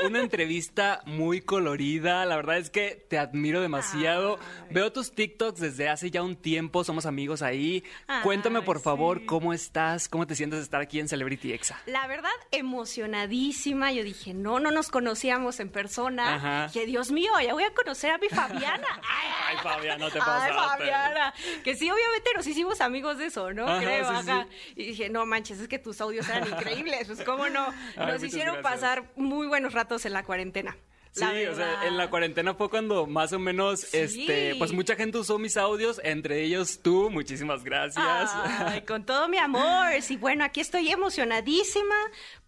Una 0.04 0.20
entrevista 0.20 1.02
muy 1.06 1.40
colorida. 1.40 2.24
La 2.26 2.36
verdad 2.36 2.58
es 2.58 2.70
que 2.70 3.04
te 3.08 3.18
admiro 3.18 3.60
demasiado. 3.60 4.38
Veo 4.70 4.92
tus 4.92 5.12
TikToks 5.12 5.60
desde 5.60 5.88
hace 5.88 6.10
ya 6.10 6.22
un 6.22 6.36
tiempo. 6.36 6.84
Somos 6.84 7.06
amigos 7.06 7.42
ahí. 7.42 7.84
Cuéntame, 8.22 8.62
por 8.62 8.80
favor, 8.80 9.24
cómo 9.26 9.52
estás, 9.52 10.08
cómo 10.08 10.26
te 10.26 10.34
sientes 10.34 10.58
de 10.58 10.64
estar 10.64 10.80
aquí 10.80 11.00
en 11.00 11.08
Celebrity 11.08 11.52
Exa. 11.52 11.80
La 11.86 12.06
verdad, 12.06 12.30
emocionadísima. 12.50 13.92
Yo 13.92 14.04
dije, 14.04 14.34
no, 14.34 14.60
no 14.60 14.70
nos 14.70 14.88
conocíamos 14.90 15.60
en 15.60 15.68
persona. 15.70 16.34
Ajá. 16.36 16.72
Que 16.72 16.86
Dios 16.86 17.10
mío, 17.10 17.32
ya 17.42 17.52
voy 17.52 17.64
a 17.64 17.72
conocer 17.74 18.10
a 18.10 18.18
mi 18.18 18.28
Fabiana. 18.28 18.86
Ay, 19.48 19.56
Fabián, 19.62 19.98
no 20.00 20.10
te 20.10 20.18
Ay, 20.22 20.24
pasaste. 20.24 20.54
Fabiana. 20.54 21.34
Que 21.64 21.74
sí, 21.74 21.90
obviamente 21.90 22.30
nos 22.34 22.46
hicimos 22.46 22.80
amigos 22.80 23.18
de 23.18 23.26
eso, 23.26 23.52
¿no? 23.52 23.66
Ajá, 23.66 23.80
Creo, 23.80 24.22
sí. 24.22 24.30
Y 24.76 24.84
dije, 24.86 25.08
no 25.08 25.26
manches, 25.26 25.58
es 25.60 25.68
que 25.68 25.78
tus 25.78 26.00
audios 26.00 26.28
eran 26.28 26.48
increíbles. 26.48 26.89
Pues, 27.06 27.22
¿cómo 27.22 27.48
no? 27.48 27.72
Nos 27.96 28.22
hicieron 28.22 28.62
pasar 28.62 29.04
muy 29.16 29.46
buenos 29.46 29.72
ratos 29.72 30.04
en 30.06 30.12
la 30.12 30.22
cuarentena. 30.22 30.76
Sí, 31.12 31.24
o 31.24 31.54
sea, 31.56 31.86
en 31.88 31.96
la 31.96 32.08
cuarentena 32.08 32.54
fue 32.54 32.70
cuando 32.70 33.04
más 33.06 33.32
o 33.32 33.38
menos, 33.40 33.92
este, 33.92 34.54
pues 34.56 34.72
mucha 34.72 34.94
gente 34.94 35.18
usó 35.18 35.40
mis 35.40 35.56
audios, 35.56 36.00
entre 36.04 36.44
ellos 36.44 36.80
tú, 36.82 37.10
muchísimas 37.10 37.64
gracias. 37.64 38.30
Ay, 38.32 38.82
con 38.82 39.04
todo 39.04 39.28
mi 39.28 39.36
amor. 39.38 39.90
Sí, 40.02 40.16
bueno, 40.16 40.44
aquí 40.44 40.60
estoy 40.60 40.88
emocionadísima 40.88 41.96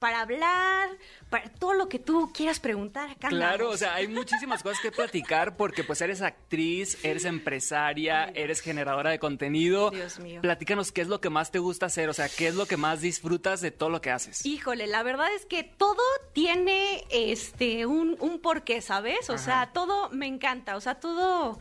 para 0.03 0.23
hablar, 0.23 0.89
para 1.31 1.49
todo 1.49 1.75
lo 1.75 1.89
que 1.89 2.01
tú 2.01 2.33
quieras 2.35 2.59
preguntar 2.59 3.09
acá. 3.09 3.29
Claro, 3.29 3.71
o 3.71 3.77
sea, 3.77 3.95
hay 3.95 4.09
muchísimas 4.09 4.61
cosas 4.61 4.81
que 4.81 4.91
platicar 4.91 5.57
porque 5.57 5.85
pues 5.85 6.01
eres 6.01 6.23
actriz, 6.23 6.99
eres 7.05 7.25
empresaria, 7.25 8.25
eres 8.35 8.63
generadora 8.63 9.11
de 9.11 9.21
contenido. 9.21 9.93
Dios 9.93 10.19
mío. 10.19 10.41
Platícanos 10.41 10.91
qué 10.91 11.03
es 11.03 11.07
lo 11.07 11.21
que 11.21 11.31
más 11.31 11.53
te 11.53 11.61
gusta 11.61 11.87
hacer, 11.87 12.09
o 12.09 12.15
sea, 12.15 12.29
qué 12.29 12.49
es 12.49 12.57
lo 12.57 12.67
que 12.67 12.77
más 12.77 13.01
disfrutas 13.01 13.61
de 13.61 13.71
todo 13.71 13.91
lo 13.91 14.01
que 14.01 14.11
haces. 14.11 14.45
Híjole, 14.45 14.89
la 14.89 15.05
verdad 15.05 15.33
es 15.37 15.47
que 15.47 15.63
todo 15.63 16.03
tiene 16.33 17.05
este 17.13 17.87
un, 17.87 18.17
un 18.19 18.41
porqué, 18.41 18.81
¿sabes? 18.81 19.31
O 19.31 19.39
sea, 19.39 19.71
todo 19.73 20.11
me 20.11 20.27
encanta, 20.27 20.75
o 20.75 20.81
sea, 20.81 20.97
todo 20.97 21.61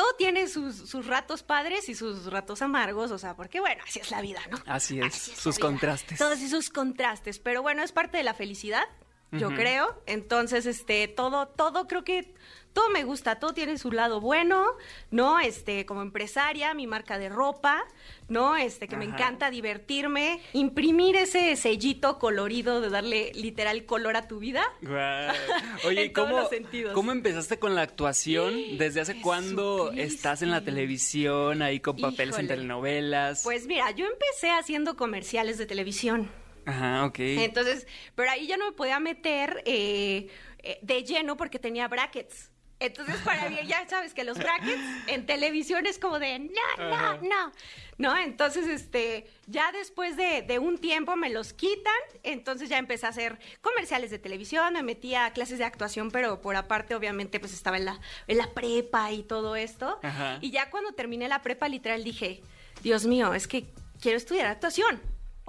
todo 0.00 0.14
tiene 0.14 0.48
sus, 0.48 0.76
sus 0.88 1.06
ratos 1.06 1.42
padres 1.42 1.90
y 1.90 1.94
sus 1.94 2.24
ratos 2.32 2.62
amargos, 2.62 3.10
o 3.10 3.18
sea, 3.18 3.36
porque 3.36 3.60
bueno, 3.60 3.82
así 3.86 3.98
es 3.98 4.10
la 4.10 4.22
vida, 4.22 4.40
¿no? 4.50 4.56
Así 4.64 4.98
es, 4.98 5.14
sus 5.14 5.58
contrastes. 5.58 6.18
Todos 6.18 6.40
esos 6.40 6.70
contrastes, 6.70 7.38
pero 7.38 7.60
bueno, 7.60 7.82
es 7.82 7.92
parte 7.92 8.16
de 8.16 8.24
la 8.24 8.32
felicidad, 8.32 8.84
yo 9.30 9.50
creo. 9.50 10.02
Entonces, 10.06 10.64
este, 10.64 11.06
todo, 11.06 11.48
todo 11.48 11.86
creo 11.86 12.02
que 12.02 12.34
todo 12.72 12.88
me 12.90 13.04
gusta, 13.04 13.38
todo 13.38 13.52
tiene 13.52 13.78
su 13.78 13.92
lado 13.92 14.20
bueno, 14.20 14.64
¿no? 15.10 15.40
Este, 15.40 15.86
como 15.86 16.02
empresaria, 16.02 16.72
mi 16.74 16.86
marca 16.86 17.18
de 17.18 17.28
ropa, 17.28 17.82
¿no? 18.28 18.56
Este, 18.56 18.88
que 18.88 18.96
me 18.96 19.04
encanta 19.04 19.50
divertirme, 19.50 20.40
imprimir 20.52 21.16
ese 21.16 21.56
sellito 21.56 22.18
colorido 22.18 22.80
de 22.80 22.90
darle 22.90 23.32
literal 23.34 23.84
color 23.86 24.16
a 24.16 24.28
tu 24.28 24.38
vida. 24.38 24.64
Oye, 25.84 26.02
¿y 26.02 26.06
En 26.06 26.12
todos 26.12 26.28
¿cómo, 26.28 26.40
los 26.40 26.48
sentidos. 26.50 26.94
¿cómo 26.94 27.12
empezaste 27.12 27.58
con 27.58 27.74
la 27.74 27.82
actuación? 27.82 28.78
¿Desde 28.78 29.00
hace 29.00 29.20
cuándo 29.20 29.92
estás 29.92 30.42
en 30.42 30.50
la 30.50 30.62
televisión, 30.62 31.62
ahí 31.62 31.80
con 31.80 31.96
papeles 31.96 32.38
en 32.38 32.48
telenovelas? 32.48 33.42
Pues 33.42 33.66
mira, 33.66 33.90
yo 33.90 34.06
empecé 34.06 34.50
haciendo 34.50 34.96
comerciales 34.96 35.58
de 35.58 35.66
televisión. 35.66 36.30
Ajá, 36.66 37.04
ok. 37.06 37.18
Entonces, 37.18 37.86
pero 38.14 38.30
ahí 38.30 38.46
ya 38.46 38.56
no 38.56 38.66
me 38.66 38.72
podía 38.72 39.00
meter 39.00 39.62
eh, 39.66 40.28
eh, 40.62 40.78
de 40.82 41.02
lleno 41.04 41.36
porque 41.36 41.58
tenía 41.58 41.88
brackets. 41.88 42.49
Entonces, 42.80 43.16
para 43.24 43.50
mí, 43.50 43.58
ya 43.66 43.86
sabes 43.88 44.14
que 44.14 44.24
los 44.24 44.38
brackets 44.38 44.80
en 45.06 45.26
televisión 45.26 45.86
es 45.86 45.98
como 45.98 46.18
de, 46.18 46.38
no, 46.38 46.88
no, 46.88 47.16
no. 47.22 47.52
¿No? 47.98 48.16
Entonces, 48.16 48.66
este, 48.66 49.26
ya 49.46 49.70
después 49.70 50.16
de, 50.16 50.40
de 50.40 50.58
un 50.58 50.78
tiempo 50.78 51.14
me 51.16 51.28
los 51.28 51.52
quitan, 51.52 51.92
entonces 52.22 52.70
ya 52.70 52.78
empecé 52.78 53.04
a 53.04 53.10
hacer 53.10 53.38
comerciales 53.60 54.10
de 54.10 54.18
televisión, 54.18 54.72
me 54.72 54.82
metí 54.82 55.14
a 55.14 55.30
clases 55.32 55.58
de 55.58 55.64
actuación, 55.64 56.10
pero 56.10 56.40
por 56.40 56.56
aparte, 56.56 56.94
obviamente, 56.94 57.38
pues 57.38 57.52
estaba 57.52 57.76
en 57.76 57.84
la, 57.84 58.00
en 58.26 58.38
la 58.38 58.54
prepa 58.54 59.12
y 59.12 59.22
todo 59.24 59.54
esto. 59.56 60.00
Ajá. 60.02 60.38
Y 60.40 60.50
ya 60.50 60.70
cuando 60.70 60.92
terminé 60.92 61.28
la 61.28 61.42
prepa, 61.42 61.68
literal, 61.68 62.02
dije, 62.02 62.40
Dios 62.82 63.04
mío, 63.04 63.34
es 63.34 63.46
que 63.46 63.66
quiero 64.00 64.16
estudiar 64.16 64.46
actuación. 64.46 65.00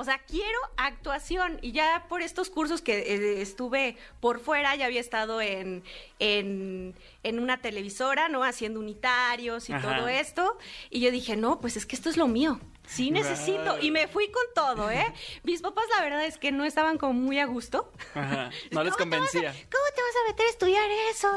O 0.01 0.03
sea, 0.03 0.17
quiero 0.17 0.58
actuación. 0.77 1.60
Y 1.62 1.74
ya 1.74 2.08
por 2.10 2.24
estos 2.24 2.50
cursos 2.50 2.81
que 2.81 2.98
eh, 3.01 3.41
estuve 3.43 3.98
por 4.20 4.39
fuera, 4.39 4.75
ya 4.75 4.88
había 4.88 5.00
estado 5.00 5.41
en, 5.41 5.84
en, 6.17 6.96
en 7.22 7.39
una 7.39 7.62
televisora, 7.62 8.27
¿no? 8.27 8.43
Haciendo 8.43 8.79
unitarios 8.79 9.70
y 9.70 9.74
Ajá. 9.74 9.98
todo 9.98 10.08
esto. 10.08 10.58
Y 10.89 11.01
yo 11.01 11.12
dije, 11.12 11.36
no, 11.36 11.60
pues 11.60 11.77
es 11.77 11.86
que 11.86 11.96
esto 11.96 12.10
es 12.10 12.17
lo 12.17 12.27
mío. 12.27 12.60
Sí 12.91 13.10
necesito. 13.12 13.77
Y 13.81 13.91
me 13.91 14.07
fui 14.07 14.29
con 14.29 14.43
todo, 14.53 14.91
¿eh? 14.91 15.06
Mis 15.43 15.62
papás, 15.62 15.86
la 15.97 16.04
verdad 16.04 16.25
es 16.25 16.38
que 16.38 16.51
no 16.51 16.65
estaban 16.65 16.97
como 16.97 17.13
muy 17.13 17.39
a 17.39 17.45
gusto. 17.45 17.91
Ajá, 18.13 18.49
no 18.71 18.84
les 18.84 18.95
convencía. 18.95 19.51
¿Cómo 19.51 19.86
te 19.95 20.01
vas 20.01 20.15
a 20.25 20.30
meter 20.32 20.45
a 20.45 20.49
estudiar 20.49 20.89
eso? 21.10 21.27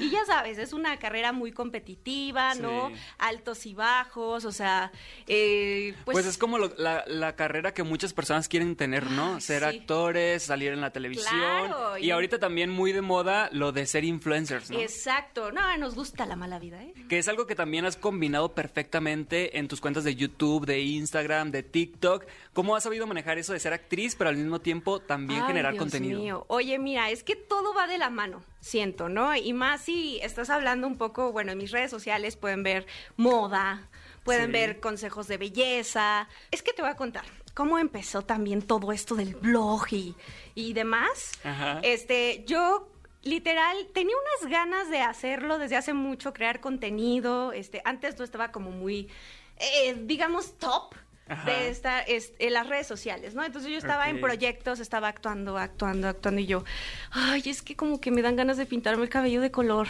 Y, 0.00 0.10
ya 0.10 0.24
sabes, 0.24 0.58
es 0.58 0.72
una 0.72 0.98
carrera 0.98 1.32
muy 1.32 1.52
competitiva, 1.52 2.54
¿no? 2.54 2.88
Sí. 2.88 2.94
Altos 3.18 3.66
y 3.66 3.74
bajos, 3.74 4.44
o 4.44 4.52
sea, 4.52 4.92
eh, 5.26 5.94
pues, 6.04 6.14
Pues, 6.14 6.26
es 6.26 6.38
como 6.38 6.58
lo- 6.58 6.72
la, 6.76 7.04
la 7.06 7.36
carrera 7.36 7.74
que 7.74 7.82
muchas 7.82 8.12
personas 8.12 8.48
quieren 8.48 8.76
tener, 8.76 9.10
¿no? 9.10 9.40
Ser 9.40 9.62
sí. 9.70 9.78
actores, 9.78 10.42
salir 10.44 10.72
en 10.72 10.80
la 10.80 10.90
televisión. 10.90 11.34
Claro, 11.34 11.98
y 11.98 12.06
y- 12.06 12.10
ahorita 12.10 12.38
también 12.38 12.70
muy 12.70 12.92
de 12.92 13.02
moda 13.02 13.48
lo 13.52 13.72
de 13.72 13.86
ser 13.86 14.04
influencers, 14.04 14.70
¿no? 14.70 14.78
Exacto. 14.78 15.52
No, 15.52 15.76
nos 15.76 15.94
gusta 15.94 16.26
la 16.26 16.36
mala 16.36 16.58
vida, 16.58 16.82
¿eh? 16.82 16.94
Que 17.08 17.18
es 17.18 17.28
algo 17.28 17.46
que 17.46 17.54
también 17.54 17.84
has 17.84 17.96
combinado 17.96 18.54
perfectamente 18.54 19.58
en 19.58 19.68
tus 19.68 19.80
cuentas 19.80 20.04
de 20.04 20.13
YouTube, 20.16 20.66
de 20.66 20.80
Instagram, 20.80 21.50
de 21.50 21.62
TikTok. 21.62 22.24
¿Cómo 22.52 22.76
has 22.76 22.82
sabido 22.84 23.06
manejar 23.06 23.38
eso 23.38 23.52
de 23.52 23.60
ser 23.60 23.72
actriz, 23.72 24.14
pero 24.16 24.30
al 24.30 24.36
mismo 24.36 24.60
tiempo 24.60 25.00
también 25.00 25.42
Ay, 25.42 25.46
generar 25.48 25.72
Dios 25.72 25.82
contenido? 25.82 26.20
mío. 26.20 26.44
Oye, 26.48 26.78
mira, 26.78 27.10
es 27.10 27.22
que 27.24 27.36
todo 27.36 27.74
va 27.74 27.86
de 27.86 27.98
la 27.98 28.10
mano, 28.10 28.42
siento, 28.60 29.08
¿no? 29.08 29.34
Y 29.36 29.52
más 29.52 29.82
si 29.82 30.18
estás 30.22 30.50
hablando 30.50 30.86
un 30.86 30.96
poco, 30.96 31.32
bueno, 31.32 31.52
en 31.52 31.58
mis 31.58 31.70
redes 31.70 31.90
sociales 31.90 32.36
pueden 32.36 32.62
ver 32.62 32.86
moda, 33.16 33.88
pueden 34.24 34.46
Sí. 34.46 34.52
ver 34.52 34.80
consejos 34.80 35.26
de 35.28 35.36
belleza. 35.38 36.28
Es 36.50 36.62
que 36.62 36.72
te 36.72 36.82
voy 36.82 36.90
a 36.90 36.96
contar 36.96 37.24
cómo 37.54 37.78
empezó 37.78 38.22
también 38.22 38.62
todo 38.62 38.90
esto 38.92 39.14
del 39.14 39.34
blog 39.36 39.86
y, 39.92 40.14
y 40.54 40.72
demás. 40.72 41.32
Ajá. 41.44 41.80
Este, 41.82 42.42
yo 42.46 42.88
literal 43.22 43.76
tenía 43.94 44.14
unas 44.40 44.50
ganas 44.50 44.90
de 44.90 45.00
hacerlo 45.00 45.58
desde 45.58 45.76
hace 45.76 45.94
mucho, 45.94 46.32
crear 46.32 46.60
contenido. 46.60 47.52
Este, 47.52 47.80
antes 47.84 48.18
no 48.18 48.24
estaba 48.24 48.50
como 48.52 48.70
muy, 48.70 49.08
eh, 49.58 49.96
digamos, 50.04 50.58
top. 50.58 50.94
Ajá. 51.26 51.46
De 51.50 51.68
estar 51.70 52.04
es- 52.06 52.34
en 52.38 52.52
las 52.52 52.68
redes 52.68 52.86
sociales, 52.86 53.34
¿no? 53.34 53.42
Entonces 53.44 53.70
yo 53.70 53.78
estaba 53.78 54.10
en 54.10 54.20
proyectos, 54.20 54.78
estaba 54.78 55.08
actuando, 55.08 55.56
actuando, 55.56 56.06
actuando 56.06 56.42
y 56.42 56.46
yo, 56.46 56.64
ay, 57.12 57.42
es 57.46 57.62
que 57.62 57.76
como 57.76 57.98
que 57.98 58.10
me 58.10 58.20
dan 58.20 58.36
ganas 58.36 58.58
de 58.58 58.66
pintarme 58.66 59.04
el 59.04 59.08
cabello 59.08 59.40
de 59.40 59.50
color. 59.50 59.88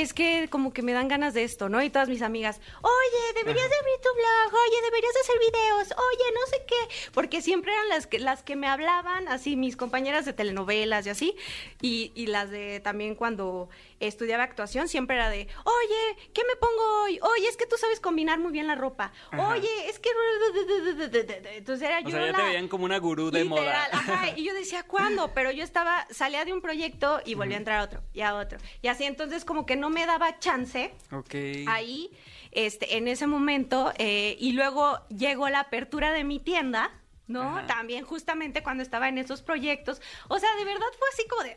Es 0.00 0.12
que 0.12 0.48
como 0.50 0.72
que 0.72 0.82
me 0.82 0.92
dan 0.92 1.06
ganas 1.06 1.34
de 1.34 1.44
esto, 1.44 1.68
¿no? 1.68 1.80
Y 1.80 1.88
todas 1.88 2.08
mis 2.08 2.20
amigas, 2.22 2.60
oye, 2.82 3.32
deberías 3.36 3.70
de 3.70 3.76
abrir 3.76 3.94
tu 4.02 4.08
blog, 4.12 4.60
oye, 4.66 4.82
deberías 4.86 5.14
de 5.14 5.20
hacer 5.20 5.36
videos, 5.38 5.94
oye, 5.96 6.24
no 6.34 6.46
sé 6.50 6.64
qué, 6.66 7.10
porque 7.12 7.40
siempre 7.40 7.72
eran 7.72 7.88
las 7.90 8.08
que, 8.08 8.18
las 8.18 8.42
que 8.42 8.56
me 8.56 8.66
hablaban, 8.66 9.28
así 9.28 9.54
mis 9.54 9.76
compañeras 9.76 10.24
de 10.24 10.32
telenovelas 10.32 11.06
y 11.06 11.10
así, 11.10 11.36
y, 11.80 12.10
y 12.16 12.26
las 12.26 12.50
de 12.50 12.80
también 12.80 13.14
cuando 13.14 13.68
estudiaba 14.00 14.42
actuación, 14.42 14.88
siempre 14.88 15.14
era 15.14 15.30
de, 15.30 15.46
oye, 15.62 16.28
¿qué 16.34 16.42
me 16.44 16.56
pongo 16.56 17.02
hoy? 17.04 17.20
Oye, 17.22 17.46
es 17.46 17.56
que 17.56 17.66
tú 17.66 17.76
sabes 17.76 18.00
combinar 18.00 18.40
muy 18.40 18.50
bien 18.50 18.66
la 18.66 18.74
ropa, 18.74 19.12
Ajá. 19.30 19.48
oye, 19.48 19.88
es 19.88 20.00
que... 20.00 20.10
Entonces 21.56 21.88
era 21.88 21.98
O 21.98 22.02
yo 22.02 22.10
sea, 22.10 22.20
ya 22.26 22.32
la- 22.32 22.38
te 22.38 22.44
veían 22.44 22.68
como 22.68 22.84
una 22.84 22.98
gurú 22.98 23.30
de 23.30 23.44
moda. 23.44 23.84
Ajá, 23.92 24.30
y 24.36 24.44
yo 24.44 24.54
decía, 24.54 24.82
¿cuándo? 24.82 25.32
Pero 25.34 25.50
yo 25.50 25.62
estaba, 25.62 26.06
salía 26.10 26.44
de 26.44 26.52
un 26.52 26.60
proyecto 26.60 27.20
y 27.24 27.34
volvía 27.34 27.56
a 27.56 27.58
entrar 27.58 27.78
a 27.80 27.84
otro, 27.84 28.02
y 28.12 28.20
a 28.22 28.34
otro. 28.34 28.58
Y 28.82 28.88
así, 28.88 29.04
entonces 29.04 29.44
como 29.44 29.66
que 29.66 29.76
no 29.76 29.83
me 29.90 30.06
daba 30.06 30.38
chance 30.38 30.94
Ok. 31.12 31.34
ahí, 31.66 32.10
este, 32.52 32.96
en 32.96 33.08
ese 33.08 33.26
momento, 33.26 33.92
eh, 33.98 34.36
y 34.38 34.52
luego 34.52 34.98
llegó 35.08 35.48
la 35.48 35.60
apertura 35.60 36.12
de 36.12 36.24
mi 36.24 36.38
tienda, 36.40 36.90
¿no? 37.26 37.56
Ajá. 37.58 37.66
También 37.66 38.04
justamente 38.04 38.62
cuando 38.62 38.82
estaba 38.82 39.08
en 39.08 39.16
esos 39.18 39.40
proyectos. 39.42 40.00
O 40.28 40.38
sea, 40.38 40.48
de 40.56 40.64
verdad 40.64 40.86
fue 40.98 41.08
así 41.12 41.26
como 41.28 41.42
de 41.42 41.56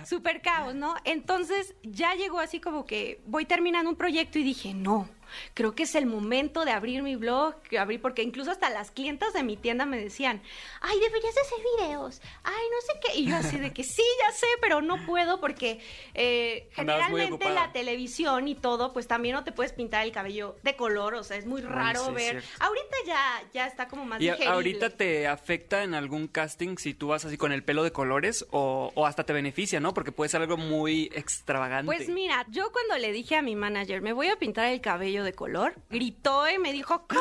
super 0.06 0.40
caos, 0.40 0.74
¿no? 0.74 0.94
Entonces 1.04 1.74
ya 1.82 2.14
llegó 2.14 2.40
así 2.40 2.58
como 2.60 2.86
que 2.86 3.20
voy 3.26 3.44
terminando 3.44 3.90
un 3.90 3.96
proyecto 3.96 4.38
y 4.38 4.42
dije, 4.44 4.74
no. 4.74 5.08
Creo 5.54 5.74
que 5.74 5.84
es 5.84 5.94
el 5.94 6.06
momento 6.06 6.64
de 6.64 6.72
abrir 6.72 7.02
mi 7.02 7.16
blog, 7.16 7.60
que 7.62 7.78
abrir, 7.78 8.00
porque 8.00 8.22
incluso 8.22 8.50
hasta 8.50 8.70
las 8.70 8.90
clientas 8.90 9.32
de 9.32 9.42
mi 9.42 9.56
tienda 9.56 9.86
me 9.86 9.98
decían, 9.98 10.42
ay, 10.80 10.98
deberías 11.00 11.34
de 11.34 11.40
hacer 11.40 11.58
videos, 11.78 12.20
ay, 12.44 12.64
no 12.70 12.80
sé 12.80 13.00
qué. 13.00 13.18
Y 13.18 13.26
yo 13.26 13.36
así 13.36 13.58
de 13.58 13.72
que 13.72 13.84
sí, 13.84 14.02
ya 14.24 14.32
sé, 14.32 14.46
pero 14.60 14.80
no 14.82 15.04
puedo 15.06 15.40
porque 15.40 15.80
eh, 16.14 16.68
generalmente 16.72 17.50
la 17.50 17.72
televisión 17.72 18.48
y 18.48 18.54
todo, 18.54 18.92
pues 18.92 19.06
también 19.06 19.34
no 19.34 19.44
te 19.44 19.52
puedes 19.52 19.72
pintar 19.72 20.04
el 20.04 20.12
cabello 20.12 20.56
de 20.62 20.76
color, 20.76 21.14
o 21.14 21.24
sea, 21.24 21.36
es 21.36 21.46
muy 21.46 21.60
raro 21.60 22.06
sí, 22.06 22.12
ver. 22.12 22.42
Ahorita 22.60 22.96
ya, 23.06 23.42
ya 23.52 23.66
está 23.66 23.88
como 23.88 24.04
más 24.04 24.20
¿Y 24.20 24.24
digerible. 24.24 24.48
ahorita 24.52 24.90
te 24.90 25.26
afecta 25.26 25.82
en 25.82 25.94
algún 25.94 26.28
casting 26.28 26.76
si 26.76 26.94
tú 26.94 27.08
vas 27.08 27.24
así 27.24 27.36
con 27.36 27.52
el 27.52 27.62
pelo 27.62 27.82
de 27.82 27.92
colores 27.92 28.46
o, 28.50 28.92
o 28.94 29.06
hasta 29.06 29.24
te 29.24 29.32
beneficia, 29.32 29.80
¿no? 29.80 29.94
Porque 29.94 30.12
puede 30.12 30.28
ser 30.28 30.42
algo 30.42 30.56
muy 30.56 31.10
extravagante. 31.14 31.86
Pues 31.86 32.08
mira, 32.08 32.44
yo 32.48 32.70
cuando 32.72 32.98
le 32.98 33.12
dije 33.12 33.36
a 33.36 33.42
mi 33.42 33.56
manager, 33.56 34.02
me 34.02 34.12
voy 34.12 34.28
a 34.28 34.36
pintar 34.36 34.66
el 34.66 34.80
cabello 34.80 35.17
de 35.24 35.32
color, 35.32 35.74
gritó 35.90 36.48
y 36.48 36.58
me 36.58 36.72
dijo, 36.72 37.06
¿cómo? 37.08 37.20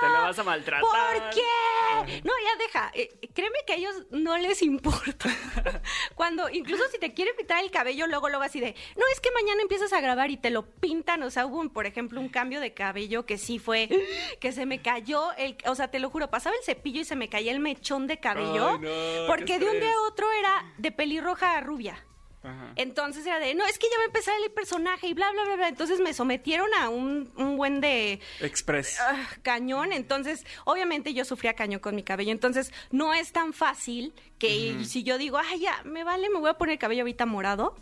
Te 0.00 0.08
lo 0.08 0.22
vas 0.22 0.38
a 0.38 0.44
maltratar. 0.44 0.80
¿Por 0.80 1.30
qué? 1.30 2.22
No, 2.24 2.32
ya 2.44 2.64
deja. 2.64 2.90
Eh, 2.94 3.18
créeme 3.34 3.58
que 3.66 3.72
a 3.72 3.76
ellos 3.76 3.94
no 4.10 4.36
les 4.38 4.62
importa. 4.62 5.28
Cuando, 6.14 6.48
incluso 6.48 6.84
si 6.90 6.98
te 6.98 7.14
quieren 7.14 7.34
pintar 7.36 7.62
el 7.62 7.70
cabello, 7.70 8.06
luego 8.06 8.28
luego 8.28 8.44
así 8.44 8.60
de, 8.60 8.74
no, 8.96 9.04
es 9.12 9.20
que 9.20 9.30
mañana 9.32 9.62
empiezas 9.62 9.92
a 9.92 10.00
grabar 10.00 10.30
y 10.30 10.36
te 10.36 10.50
lo 10.50 10.66
pintan. 10.66 11.22
O 11.22 11.30
sea, 11.30 11.46
hubo, 11.46 11.58
un, 11.58 11.70
por 11.70 11.86
ejemplo, 11.86 12.20
un 12.20 12.28
cambio 12.28 12.60
de 12.60 12.74
cabello 12.74 13.26
que 13.26 13.38
sí 13.38 13.58
fue, 13.58 13.88
que 14.40 14.52
se 14.52 14.66
me 14.66 14.80
cayó 14.82 15.32
el, 15.34 15.56
o 15.66 15.74
sea, 15.74 15.90
te 15.90 15.98
lo 15.98 16.10
juro, 16.10 16.30
pasaba 16.30 16.56
el 16.56 16.64
cepillo 16.64 17.00
y 17.00 17.04
se 17.04 17.16
me 17.16 17.28
caía 17.28 17.52
el 17.52 17.60
mechón 17.60 18.06
de 18.06 18.20
cabello. 18.20 18.68
Ay, 18.68 18.78
no, 18.78 19.26
porque 19.26 19.58
de 19.58 19.66
un 19.66 19.80
día 19.80 19.92
a 19.92 20.08
otro 20.08 20.30
era 20.32 20.72
de 20.78 20.92
pelirroja 20.92 21.56
a 21.56 21.60
rubia. 21.60 22.04
Ajá. 22.42 22.72
Entonces 22.76 23.26
era 23.26 23.40
de, 23.40 23.54
no, 23.54 23.64
es 23.66 23.78
que 23.78 23.86
ya 23.90 23.96
va 23.98 24.04
a 24.04 24.06
empezar 24.06 24.34
el 24.44 24.50
personaje 24.52 25.08
y 25.08 25.14
bla, 25.14 25.30
bla, 25.32 25.44
bla, 25.44 25.56
bla. 25.56 25.68
Entonces 25.68 26.00
me 26.00 26.14
sometieron 26.14 26.68
a 26.74 26.88
un, 26.88 27.32
un 27.36 27.56
buen 27.56 27.80
de 27.80 28.20
Express. 28.40 28.98
ah, 29.00 29.28
cañón. 29.42 29.92
Entonces, 29.92 30.46
obviamente 30.64 31.14
yo 31.14 31.24
sufría 31.24 31.54
cañón 31.54 31.80
con 31.80 31.94
mi 31.96 32.02
cabello. 32.02 32.30
Entonces, 32.30 32.72
no 32.90 33.12
es 33.14 33.32
tan 33.32 33.52
fácil 33.52 34.14
que 34.38 34.84
si 34.84 35.02
yo 35.02 35.18
digo, 35.18 35.38
ay, 35.38 35.60
ya, 35.60 35.82
me 35.84 36.04
vale, 36.04 36.30
me 36.30 36.38
voy 36.38 36.50
a 36.50 36.54
poner 36.54 36.74
el 36.74 36.78
cabello 36.78 37.02
ahorita 37.02 37.26
morado. 37.26 37.76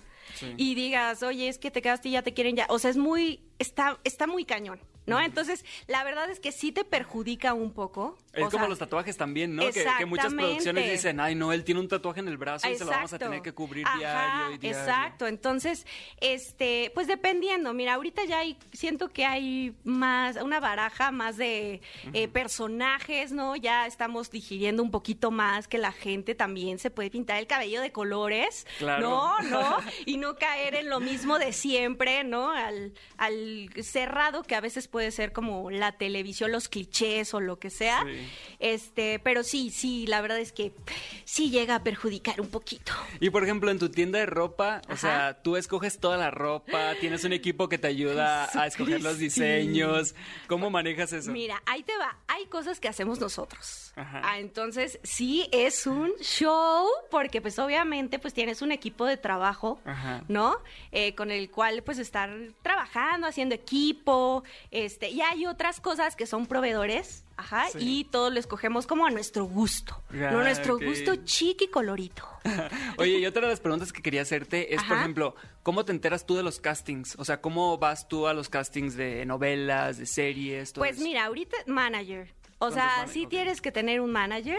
Y 0.57 0.75
digas, 0.75 1.23
oye, 1.23 1.49
es 1.49 1.59
que 1.59 1.71
te 1.71 1.81
quedaste 1.81 2.09
y 2.09 2.13
ya 2.13 2.23
te 2.23 2.35
quieren 2.35 2.57
ya. 2.57 2.67
O 2.69 2.79
sea, 2.79 2.91
es 2.91 2.97
muy, 2.97 3.41
está, 3.59 3.99
está 4.05 4.27
muy 4.27 4.45
cañón. 4.45 4.81
¿No? 5.07 5.21
Entonces, 5.21 5.65
la 5.87 6.03
verdad 6.03 6.29
es 6.31 6.41
que 6.41 6.51
sí 6.51 6.73
te 6.73 6.85
perjudica 6.85 7.55
un 7.55 7.73
poco. 7.73 8.19
Es 8.37 8.43
O 8.45 8.51
como 8.51 8.65
sea, 8.65 8.69
los 8.69 8.79
tatuajes 8.79 9.17
también, 9.17 9.57
¿no? 9.57 9.63
Que, 9.71 9.85
que 9.99 10.07
muchas 10.07 10.33
producciones 10.35 10.91
dicen, 10.91 11.19
ay, 11.21 11.35
no, 11.35 11.53
él 11.53 11.65
tiene 11.65 11.81
un 11.81 11.89
tatuaje 11.89 12.21
en 12.21 12.29
el 12.29 12.37
brazo 12.37 12.71
y 12.71 12.77
se 12.77 12.85
lo 12.85 12.91
vamos 12.91 13.13
a 13.13 13.17
Exacto. 13.17 13.25
tener 13.27 13.43
que 13.43 13.53
cubrir 13.53 13.87
Ajá, 13.87 13.97
diario 13.99 14.55
y 14.55 14.59
diario. 14.59 14.79
Exacto, 14.81 15.27
entonces, 15.27 15.87
este, 16.21 16.91
pues 16.95 17.07
dependiendo, 17.07 17.73
mira, 17.73 17.95
ahorita 17.95 18.25
ya 18.25 18.39
hay, 18.41 18.59
siento 18.73 19.09
que 19.09 19.25
hay 19.25 19.75
más, 19.85 20.37
una 20.37 20.61
baraja 20.61 21.11
más 21.11 21.37
de 21.37 21.81
eh, 22.13 22.29
personajes, 22.29 23.33
¿no? 23.33 23.57
Ya 23.57 23.87
estamos 23.87 24.31
digiriendo 24.31 24.83
un 24.83 24.91
poquito 24.91 25.31
más 25.31 25.67
que 25.69 25.79
la 25.79 25.93
gente 25.93 26.35
también 26.35 26.79
se 26.79 26.91
puede 26.91 27.11
pintar 27.11 27.39
el 27.39 27.47
cabello 27.47 27.81
de 27.81 27.93
colores, 27.93 28.67
Claro. 28.79 29.01
¿no? 29.01 29.41
¿No? 29.49 29.77
Y 30.07 30.19
no 30.19 30.37
caer 30.37 30.75
en 30.75 30.89
lo 30.91 31.01
mismo 31.01 31.39
de 31.39 31.53
siempre, 31.53 32.23
¿no? 32.25 32.51
Al, 32.51 32.93
al 33.17 33.71
cerrado 33.83 34.43
que 34.43 34.55
a 34.55 34.61
veces 34.61 34.89
puede 34.89 35.11
ser 35.11 35.33
como 35.33 35.71
la 35.71 35.93
televisión, 35.93 36.53
los 36.53 36.69
clichés 36.69 37.33
o 37.35 37.41
lo 37.41 37.59
que 37.59 37.71
sea. 37.71 38.03
Sí. 38.05 38.26
Este, 38.59 39.19
pero 39.19 39.43
sí, 39.43 39.71
sí, 39.71 40.07
la 40.07 40.21
verdad 40.21 40.39
es 40.39 40.53
que 40.53 40.73
sí 41.25 41.51
llega 41.51 41.77
a 41.77 41.83
perjudicar 41.83 42.41
un 42.41 42.49
poquito. 42.49 42.93
Y 43.21 43.31
por 43.31 43.45
ejemplo, 43.45 43.71
en 43.71 43.79
tu 43.79 43.89
tienda 43.89 44.19
de 44.19 44.27
ropa, 44.27 44.83
o 44.89 44.97
sea, 44.97 45.43
tú 45.43 45.57
escoges 45.57 45.99
toda 45.99 46.17
la 46.17 46.31
ropa, 46.31 46.95
tienes 47.01 47.25
un 47.25 47.33
equipo 47.33 47.69
que 47.69 47.79
te 47.79 47.87
ayuda 47.87 48.49
a 48.55 48.67
escoger 48.67 49.03
los 49.03 49.19
diseños. 49.19 50.15
¿Cómo 50.47 50.71
manejas 50.71 51.13
eso? 51.13 51.31
Mira, 51.31 51.63
ahí 51.67 51.83
te 51.83 51.97
va. 51.99 52.17
Hay 52.29 52.47
cosas 52.47 52.81
que 52.81 52.89
hacemos 52.89 53.21
nosotros. 53.21 53.93
Ajá. 53.97 54.21
Ah, 54.25 54.39
entonces, 54.39 54.99
sí 55.03 55.49
es 55.53 55.87
un 55.87 56.13
show, 56.21 56.87
porque 57.11 57.41
pues 57.41 57.59
obviamente 57.59 58.19
pues 58.19 58.35
tienes 58.35 58.63
un 58.63 58.73
equipo 58.73 59.07
de 59.07 59.17
trabajo, 59.17 59.81
Ajá. 59.85 60.23
¿no? 60.29 60.59
Eh, 60.93 61.15
con 61.15 61.31
el 61.31 61.51
cual 61.51 61.83
pues 61.83 61.99
estar 61.99 62.31
trabajando, 62.63 63.27
haciendo 63.27 63.55
equipo, 63.55 64.45
este, 64.71 65.11
y 65.11 65.21
hay 65.23 65.47
otras 65.47 65.81
cosas 65.81 66.17
que 66.17 66.27
son 66.27 66.47
proveedores. 66.47 67.25
Ajá, 67.39 67.69
Sí. 67.71 67.79
y 67.81 68.05
todo 68.05 68.31
lo 68.31 68.41
escogemos 68.41 68.87
como 68.87 69.05
a 69.07 69.11
nuestro 69.11 69.45
gusto, 69.45 70.03
Ah, 70.11 70.31
¿no? 70.33 70.41
Nuestro 70.43 70.77
ok. 70.77 70.85
gusto 70.85 71.17
chic 71.25 71.63
y 71.63 71.69
colorito. 71.69 72.27
Oye, 72.99 73.19
y 73.19 73.27
otra 73.27 73.43
de 73.43 73.49
las 73.49 73.61
preguntas 73.61 73.93
que 73.93 74.01
quería 74.03 74.23
hacerte 74.23 74.75
es, 74.75 74.83
por 74.85 74.97
ejemplo, 74.97 75.35
¿cómo 75.63 75.85
te 75.85 75.93
enteras 75.93 76.25
tú 76.25 76.37
de 76.37 76.43
los 76.43 76.61
castings? 76.61 77.15
O 77.19 77.25
sea, 77.25 77.41
¿cómo 77.43 77.77
vas 77.79 78.09
tú 78.09 78.27
a 78.27 78.33
los 78.33 78.49
castings 78.49 78.97
de 78.97 79.27
novelas, 79.27 79.99
de 79.99 80.07
series? 80.07 80.73
todo 80.73 80.83
Pues 80.83 80.97
eso? 80.97 81.05
mira, 81.05 81.27
ahorita 81.27 81.57
manager. 81.67 82.33
O 82.59 82.71
¿Cuántos 82.71 82.75
sea, 82.75 83.07
sí 83.09 83.27
tienes 83.27 83.61
que 83.61 83.71
tener 83.71 84.01
un 84.01 84.13
manager. 84.13 84.59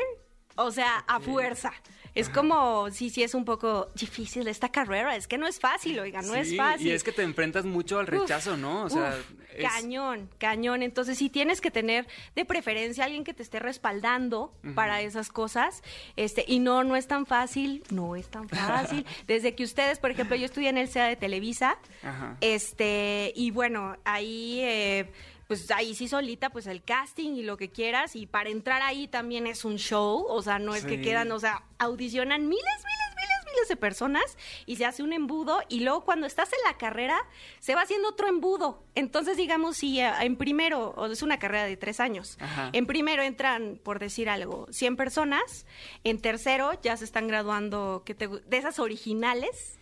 O 0.56 0.72
sea, 0.72 0.98
a 1.08 1.20
fuerza. 1.20 1.72
Es 2.15 2.30
como, 2.30 2.89
sí, 2.91 3.10
sí 3.10 3.24
es 3.24 3.34
un 3.34 3.46
poco 3.46 3.89
difícil 3.96 4.48
esta 4.48 4.70
carrera. 4.70 5.15
Es 5.15 5.28
que 5.28 5.38
no 5.38 5.48
es 5.48 5.60
fácil, 5.60 6.00
oiga, 6.00 6.22
no 6.22 6.36
es 6.36 6.56
fácil. 6.56 6.88
Y 6.88 6.91
es 6.91 7.04
que 7.04 7.12
te 7.12 7.24
enfrentas 7.24 7.65
mucho 7.65 8.00
al 8.00 8.08
rechazo, 8.08 8.58
¿no? 8.58 8.84
O 8.84 8.89
sea, 8.89 9.10
Uf, 9.20 9.34
es- 9.56 9.70
cañón, 9.72 10.30
cañón. 10.38 10.82
Entonces 10.84 11.17
sí 11.17 11.30
tienes 11.30 11.62
que 11.62 11.72
tener 11.72 12.08
de 12.36 12.46
preferencia 12.46 13.06
alguien 13.06 13.24
que 13.24 13.34
te 13.34 13.43
esté 13.43 13.60
respaldando 13.60 14.54
para 14.76 15.02
esas 15.02 15.30
cosas. 15.30 15.84
Este, 16.15 16.43
y 16.48 16.60
no, 16.60 16.84
no 16.84 16.96
es 16.96 17.08
tan 17.08 17.26
fácil, 17.26 17.84
no 17.91 18.15
es 18.15 18.28
tan 18.30 18.50
fácil. 18.50 19.06
Desde 19.28 19.56
que 19.56 19.63
ustedes, 19.63 20.00
por 20.00 20.12
ejemplo, 20.12 20.36
yo 20.36 20.46
estudié 20.46 20.70
en 20.70 20.78
el 20.78 20.88
CEA 20.88 21.06
de 21.06 21.15
Televisa, 21.15 21.78
Ajá. 22.04 22.38
este, 22.41 23.32
y 23.36 23.52
bueno, 23.52 23.98
ahí, 24.06 24.60
eh, 24.62 25.12
pues 25.47 25.69
ahí 25.71 25.95
sí 25.95 26.07
solita, 26.07 26.49
pues 26.49 26.67
el 26.67 26.83
casting 26.83 27.31
y 27.36 27.43
lo 27.43 27.57
que 27.57 27.69
quieras. 27.69 28.15
Y 28.15 28.25
para 28.27 28.49
entrar 28.49 28.81
ahí 28.81 29.07
también 29.07 29.47
es 29.47 29.63
un 29.65 29.77
show. 29.77 30.25
O 30.27 30.41
sea, 30.41 30.60
no 30.60 30.75
es 30.75 30.86
que 30.86 31.01
quedan, 31.01 31.31
o 31.31 31.39
sea, 31.39 31.63
audicionan 31.79 32.47
miles, 32.49 32.63
miles, 32.65 33.15
miles, 33.15 33.45
miles 33.53 33.67
de 33.69 33.75
personas 33.77 34.38
y 34.65 34.75
se 34.75 34.86
hace 34.86 35.03
un 35.03 35.13
embudo. 35.13 35.62
Y 35.69 35.79
luego 35.79 36.03
cuando 36.03 36.27
estás 36.27 36.51
en 36.51 36.60
la 36.65 36.77
carrera, 36.77 37.17
se 37.60 37.75
va 37.75 37.81
haciendo 37.83 38.10
otro 38.10 38.27
embudo. 38.27 38.83
Entonces, 38.95 39.38
digamos, 39.38 39.77
si 39.77 40.01
eh, 40.01 40.12
en 40.21 40.36
primero, 40.36 40.89
o 40.97 41.05
es 41.05 41.21
una 41.21 41.39
carrera 41.39 41.63
de 41.65 41.77
tres 41.77 41.99
años, 42.01 42.38
Ajá. 42.41 42.69
en 42.73 42.86
primero 42.86 43.23
entran, 43.23 43.79
por 43.81 43.99
decir 43.99 44.29
algo, 44.29 44.67
100 44.71 44.97
personas. 44.97 45.65
En 46.03 46.19
tercero 46.19 46.71
ya 46.81 46.97
se 46.97 47.05
están 47.05 47.27
graduando, 47.27 48.03
que 48.05 48.13
te 48.15 48.27
de 48.27 48.57
esas 48.57 48.79
originales. 48.79 49.77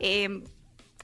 em, 0.00 0.44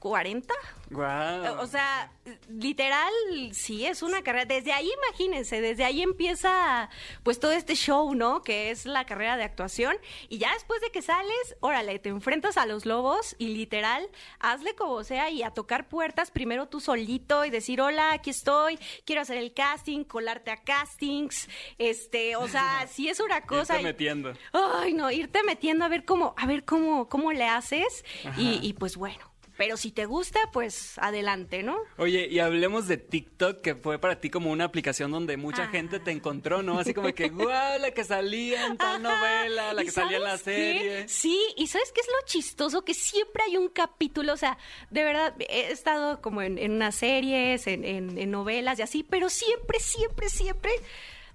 40, 0.05 0.53
Guau. 0.91 1.61
o 1.61 1.65
sea, 1.65 2.11
literal, 2.47 3.11
sí, 3.53 3.87
es 3.87 4.03
una 4.03 4.21
carrera. 4.21 4.45
Desde 4.45 4.71
ahí, 4.71 4.87
imagínense, 5.07 5.59
desde 5.59 5.83
ahí 5.83 6.03
empieza 6.03 6.91
pues 7.23 7.39
todo 7.39 7.53
este 7.53 7.73
show, 7.73 8.13
¿no? 8.13 8.43
Que 8.43 8.69
es 8.69 8.85
la 8.85 9.07
carrera 9.07 9.35
de 9.35 9.43
actuación. 9.43 9.97
Y 10.29 10.37
ya 10.37 10.53
después 10.53 10.79
de 10.81 10.91
que 10.91 11.01
sales, 11.01 11.55
órale, 11.59 11.97
te 11.97 12.09
enfrentas 12.09 12.57
a 12.57 12.67
los 12.67 12.85
lobos 12.85 13.35
y 13.39 13.47
literal, 13.47 14.07
hazle 14.37 14.75
como 14.75 15.03
sea 15.03 15.31
y 15.31 15.41
a 15.41 15.49
tocar 15.49 15.89
puertas 15.89 16.29
primero 16.29 16.67
tú 16.67 16.81
solito 16.81 17.43
y 17.43 17.49
decir, 17.49 17.81
hola, 17.81 18.11
aquí 18.11 18.29
estoy, 18.29 18.77
quiero 19.07 19.23
hacer 19.23 19.37
el 19.37 19.55
casting, 19.55 20.03
colarte 20.03 20.51
a 20.51 20.57
castings, 20.57 21.49
este, 21.79 22.35
o 22.35 22.47
sea, 22.47 22.85
sí 22.91 23.09
es 23.09 23.19
una 23.19 23.41
cosa. 23.41 23.77
Irte 23.77 23.83
metiendo. 23.87 24.33
Ay, 24.53 24.93
no, 24.93 25.09
irte 25.09 25.41
metiendo 25.41 25.83
a 25.83 25.87
ver 25.87 26.05
cómo, 26.05 26.35
a 26.37 26.45
ver 26.45 26.63
cómo, 26.63 27.09
cómo 27.09 27.31
le 27.31 27.45
haces 27.45 28.05
y, 28.37 28.59
y 28.61 28.73
pues 28.73 28.97
bueno. 28.97 29.34
Pero 29.57 29.77
si 29.77 29.91
te 29.91 30.05
gusta, 30.05 30.39
pues 30.51 30.97
adelante, 30.97 31.63
¿no? 31.63 31.77
Oye, 31.97 32.27
y 32.29 32.39
hablemos 32.39 32.87
de 32.89 32.97
TikTok, 32.97 33.61
que 33.61 33.75
fue 33.75 33.99
para 33.99 34.19
ti 34.19 34.29
como 34.29 34.51
una 34.51 34.65
aplicación 34.65 35.11
donde 35.11 35.37
mucha 35.37 35.63
Ah. 35.63 35.67
gente 35.69 35.99
te 36.01 36.11
encontró, 36.11 36.61
¿no? 36.61 36.77
Así 36.77 36.93
como 36.93 37.13
que, 37.13 37.29
guau, 37.29 37.79
la 37.79 37.91
que 37.91 38.03
salía 38.03 38.65
en 38.67 38.77
tal 38.77 39.01
novela, 39.01 39.73
la 39.73 39.81
¿Y 39.81 39.85
que 39.85 39.91
salía 39.91 40.17
en 40.17 40.23
la 40.23 40.37
qué? 40.37 40.43
serie. 40.43 41.07
Sí, 41.07 41.39
y 41.55 41.67
¿sabes 41.67 41.91
qué 41.93 42.01
es 42.01 42.07
lo 42.07 42.27
chistoso? 42.27 42.83
Que 42.83 42.93
siempre 42.93 43.43
hay 43.43 43.55
un 43.55 43.69
capítulo, 43.69 44.33
o 44.33 44.37
sea, 44.37 44.57
de 44.89 45.03
verdad, 45.05 45.33
he 45.39 45.71
estado 45.71 46.21
como 46.21 46.41
en, 46.41 46.57
en 46.57 46.73
unas 46.73 46.95
series, 46.95 47.65
en, 47.67 47.85
en- 47.85 48.17
en 48.17 48.31
novelas 48.31 48.77
y 48.79 48.81
así, 48.81 49.03
pero 49.03 49.29
siempre, 49.29 49.79
siempre, 49.79 50.29
siempre 50.29 50.71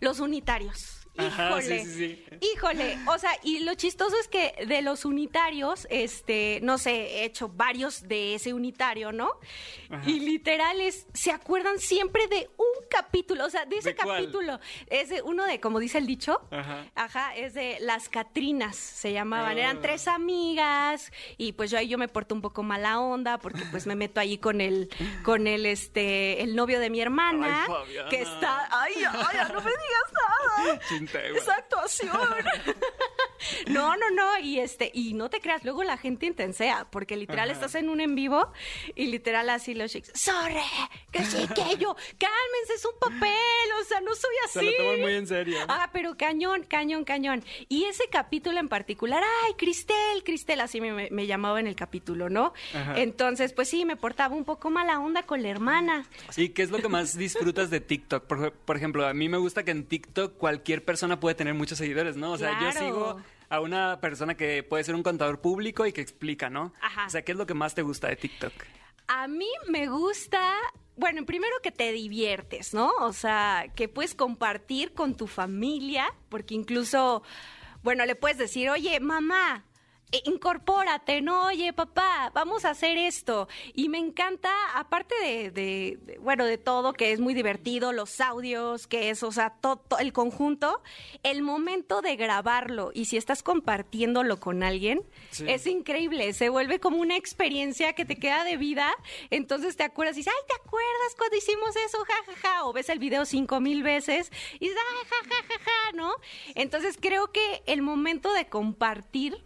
los 0.00 0.20
unitarios. 0.20 1.00
Ajá, 1.16 1.49
Híjole, 1.49 1.85
sí, 1.85 1.92
sí, 1.92 2.25
sí. 2.29 2.49
híjole, 2.55 2.99
o 3.07 3.18
sea, 3.18 3.31
y 3.42 3.61
lo 3.61 3.75
chistoso 3.75 4.16
es 4.18 4.29
que 4.29 4.55
de 4.66 4.81
los 4.81 5.05
unitarios, 5.05 5.87
este, 5.90 6.61
no 6.62 6.79
sé, 6.79 7.18
he 7.18 7.25
hecho 7.25 7.49
varios 7.49 8.07
de 8.09 8.37
ese 8.37 8.55
unitario, 8.55 9.12
¿no? 9.12 9.33
Ajá. 9.90 10.09
Y 10.09 10.20
literales, 10.20 11.07
se 11.12 11.33
acuerdan 11.33 11.79
siempre 11.79 12.27
de 12.29 12.49
un 12.57 12.69
capítulo, 12.90 13.46
o 13.46 13.50
sea, 13.50 13.64
de 13.64 13.76
ese 13.76 13.90
¿De 13.90 13.94
capítulo. 13.94 14.61
Es 14.88 15.09
de 15.09 15.22
uno 15.22 15.46
de, 15.46 15.61
como 15.61 15.79
dice 15.79 15.98
el 15.98 16.07
dicho, 16.07 16.42
Ajá. 16.50 16.85
Ajá, 16.94 17.35
es 17.37 17.55
de 17.55 17.79
las 17.81 18.09
Catrinas, 18.09 18.76
se 18.76 19.12
llamaban. 19.12 19.57
Ah. 19.57 19.61
Eran 19.61 19.81
tres 19.81 20.09
amigas 20.09 21.12
y 21.38 21.53
pues 21.53 21.70
yo 21.70 21.79
ahí 21.79 21.88
yo 21.88 21.96
me 21.96 22.09
porto 22.09 22.35
un 22.35 22.42
poco 22.42 22.62
mala 22.62 23.00
onda 23.00 23.38
porque 23.38 23.62
pues 23.70 23.87
me 23.87 23.94
meto 23.94 24.20
ahí 24.20 24.37
con 24.37 24.61
el, 24.61 24.90
con 25.22 25.46
el, 25.46 25.64
este, 25.64 26.42
el 26.42 26.55
novio 26.55 26.81
de 26.81 26.90
mi 26.90 27.00
hermana. 27.00 27.66
Ay, 27.66 27.96
que 28.11 28.22
está, 28.22 28.68
ay, 28.70 28.92
ay, 28.96 29.38
no 29.53 29.61
me 29.61 29.70
digas 29.70 30.12
nada. 30.12 30.81
Esa 31.37 31.55
actuación. 31.55 32.11
No, 33.68 33.96
no, 33.96 34.11
no, 34.11 34.38
y 34.38 34.61
este, 34.61 34.90
y 34.92 35.14
no 35.14 35.31
te 35.31 35.40
creas, 35.40 35.64
luego 35.64 35.83
la 35.85 35.96
gente 35.96 36.26
intensea, 36.26 36.87
porque 36.90 37.16
literal 37.16 37.50
Ajá. 37.50 37.53
estás 37.53 37.74
en 37.74 37.88
un 37.88 38.00
en 38.00 38.14
vivo 38.14 38.53
y 38.94 39.07
literal 39.07 39.48
así 39.50 39.74
los 39.74 39.90
chicos, 39.92 40.11
sorry, 40.14 40.55
que 41.11 41.24
sí, 41.24 41.46
que 41.55 41.76
yo, 41.76 41.94
cálmense, 42.18 42.74
es 42.76 42.85
un 42.85 42.98
papel, 42.98 43.31
o 43.81 43.85
sea, 43.85 44.00
no 44.00 44.14
soy 44.14 44.35
así. 44.44 44.59
Se 44.59 44.64
lo 44.64 44.76
toman 44.76 45.00
muy 45.00 45.14
en 45.14 45.26
serio. 45.26 45.59
Ah, 45.68 45.90
pero 45.92 46.16
cañón, 46.16 46.64
cañón, 46.64 47.05
cañón. 47.05 47.44
Y 47.68 47.85
ese 47.85 48.05
capítulo 48.11 48.59
en 48.61 48.68
particular, 48.68 49.22
ay, 49.44 49.55
Cristel, 49.55 50.24
Cristel, 50.24 50.61
así 50.61 50.81
me, 50.81 51.11
me 51.11 51.26
llamaba 51.26 51.61
en 51.61 51.66
el 51.66 51.76
capítulo, 51.76 52.29
¿no? 52.29 52.53
Ajá. 52.74 53.00
Entonces, 53.00 53.53
pues 53.53 53.68
sí, 53.68 53.85
me 53.85 53.96
portaba 53.96 54.35
un 54.35 54.44
poco 54.44 54.70
mala 54.70 54.98
onda 55.00 55.24
con 55.24 55.42
la 55.42 55.48
hermana. 55.48 56.07
¿Y 56.37 56.50
qué 56.50 56.62
es 56.62 56.70
lo 56.70 56.79
que 56.79 56.88
más 56.88 57.16
disfrutas 57.16 57.70
de 57.70 57.81
TikTok? 57.81 58.24
Por, 58.24 58.53
por 58.53 58.76
ejemplo, 58.76 59.07
a 59.07 59.14
mí 59.14 59.29
me 59.29 59.38
gusta 59.38 59.64
que 59.64 59.70
en 59.70 59.85
TikTok 59.85 60.37
cualquier 60.37 60.85
persona 60.85 61.20
puede 61.20 61.35
tener 61.35 61.55
muchos 61.55 61.79
seguidores, 61.79 62.16
¿no? 62.16 62.33
O 62.33 62.38
sea, 62.38 62.59
yo 62.61 62.72
sigo 62.72 63.20
a 63.51 63.61
una 63.61 64.01
persona 64.01 64.37
que 64.37 64.63
puede 64.63 64.85
ser 64.85 64.95
un 64.95 65.03
contador 65.03 65.41
público 65.41 65.85
y 65.85 65.93
que 65.93 66.01
explica, 66.01 66.49
¿no? 66.49 66.73
Ajá. 66.81 67.07
O 67.07 67.11
sea, 67.11 67.23
¿qué 67.23 67.33
es 67.33 67.39
lo 67.39 67.47
que 67.47 67.55
más 67.55 67.75
te 67.75 67.83
gusta 67.83 68.09
de 68.09 68.17
TikTok? 68.17 68.53
A 69.09 69.29
mí 69.29 69.49
me 69.69 69.89
gusta 69.89 70.57
bueno, 71.01 71.25
primero 71.25 71.57
que 71.63 71.73
te 71.73 71.93
diviertes, 71.93 72.75
¿no? 72.75 72.91
O 73.01 73.15
sea, 73.15 73.73
que 73.75 73.89
puedes 73.89 74.15
compartir 74.15 74.93
con 74.93 75.17
tu 75.17 75.27
familia, 75.27 76.13
porque 76.29 76.55
incluso, 76.55 77.23
bueno, 77.83 78.05
le 78.05 78.17
puedes 78.17 78.37
decir, 78.37 78.69
oye, 78.69 79.01
mamá, 79.01 79.65
incorpórate, 80.27 81.20
no, 81.23 81.46
oye, 81.46 81.73
papá, 81.73 82.31
vamos 82.35 82.64
a 82.64 82.70
hacer 82.70 82.99
esto. 82.99 83.49
Y 83.75 83.88
me 83.88 83.99
encanta, 83.99 84.51
aparte 84.75 85.14
de, 85.23 85.51
de- 85.51 85.99
de, 86.03 86.18
bueno, 86.18 86.44
de 86.44 86.59
todo, 86.59 86.92
que 86.92 87.12
es 87.12 87.20
muy 87.20 87.35
divertido, 87.35 87.92
los 87.92 88.20
audios, 88.20 88.87
que 88.87 89.11
es, 89.11 89.23
o 89.23 89.33
sea, 89.33 89.51
todo 89.61 89.81
el 89.99 90.12
conjunto, 90.12 90.83
el 91.23 91.42
momento 91.42 92.01
de 92.03 92.16
grabarlo 92.16 92.90
y 92.94 93.05
si 93.07 93.16
estás 93.16 93.42
compartiéndolo 93.42 94.40
con 94.40 94.62
alguien, 94.62 95.03
Sí. 95.31 95.44
es 95.49 95.66
increíble, 95.66 96.33
se 96.33 96.49
vuelve 96.49 96.81
como 96.81 96.99
una 96.99 97.16
experiencia 97.16 97.92
que 97.92 98.05
te 98.05 98.16
queda 98.16 98.44
de 98.44 98.57
vida, 98.57 98.92
entonces 99.31 99.77
te 99.77 99.85
acuerdas 99.85 100.16
y 100.16 100.20
dices, 100.20 100.33
ay, 100.37 100.44
¿te 100.49 100.55
acuerdas 100.57 101.14
cuando 101.16 101.37
hicimos 101.37 101.77
eso? 101.77 101.99
Ja, 102.05 102.14
ja, 102.27 102.37
ja, 102.49 102.64
o 102.64 102.73
ves 102.73 102.88
el 102.88 102.99
video 102.99 103.25
cinco 103.25 103.61
mil 103.61 103.83
veces 103.83 104.31
y 104.55 104.68
dices, 104.68 104.77
ay, 104.90 105.07
ja, 105.09 105.29
ja, 105.29 105.42
ja, 105.49 105.59
ja, 105.64 105.92
¿no? 105.96 106.12
Entonces 106.55 106.99
creo 107.01 107.31
que 107.33 107.62
el 107.66 107.83
momento 107.83 108.33
de 108.33 108.49
compartir 108.49 109.44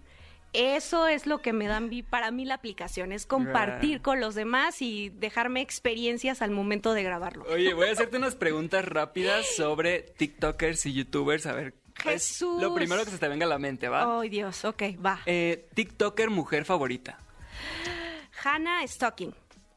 eso 0.54 1.08
es 1.08 1.26
lo 1.26 1.42
que 1.42 1.52
me 1.52 1.66
dan 1.66 1.90
para 2.08 2.30
mí 2.30 2.44
la 2.44 2.54
aplicación, 2.54 3.12
es 3.12 3.26
compartir 3.26 4.00
con 4.00 4.20
los 4.20 4.34
demás 4.34 4.80
y 4.80 5.10
dejarme 5.10 5.60
experiencias 5.60 6.42
al 6.42 6.50
momento 6.50 6.94
de 6.94 7.02
grabarlo. 7.02 7.44
Oye, 7.50 7.74
voy 7.74 7.88
a 7.88 7.92
hacerte 7.92 8.16
unas 8.16 8.36
preguntas 8.36 8.84
rápidas 8.88 9.46
sobre 9.56 10.00
TikTokers 10.02 10.86
y 10.86 10.94
YouTubers. 10.94 11.46
A 11.46 11.52
ver, 11.52 11.74
es 11.98 12.02
Jesús. 12.04 12.62
lo 12.62 12.74
primero 12.74 13.04
que 13.04 13.10
se 13.10 13.18
te 13.18 13.28
venga 13.28 13.46
a 13.46 13.48
la 13.48 13.58
mente, 13.58 13.88
¿va? 13.88 14.20
Ay, 14.20 14.28
Dios, 14.28 14.64
ok, 14.64 14.82
va. 15.04 15.20
Eh, 15.26 15.68
TikToker 15.74 16.30
mujer 16.30 16.64
favorita. 16.64 17.18
Hannah 18.42 18.86
Stocking. 18.86 19.34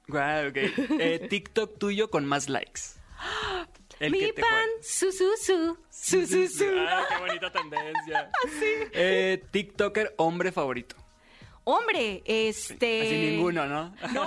Guau, 0.07 0.49
ok. 0.49 0.57
Eh, 0.99 1.25
TikTok 1.29 1.77
tuyo 1.77 2.09
con 2.09 2.25
más 2.25 2.49
likes. 2.49 2.81
El 3.99 4.11
Mi 4.11 4.19
que 4.19 4.33
pan, 4.33 4.67
su, 4.81 5.11
su, 5.11 5.25
su, 5.41 5.77
su, 5.89 6.27
su, 6.27 6.47
su. 6.47 6.65
Ah, 6.87 7.05
qué 7.09 7.17
bonita 7.17 7.51
tendencia. 7.51 8.29
Eh, 8.93 9.43
TikToker 9.51 10.13
hombre 10.17 10.51
favorito. 10.51 10.95
Hombre, 11.63 12.21
este... 12.25 13.01
Así 13.01 13.17
ninguno, 13.31 13.65
¿no? 13.65 13.89
No, 14.13 14.13
no, 14.13 14.23
no, 14.23 14.25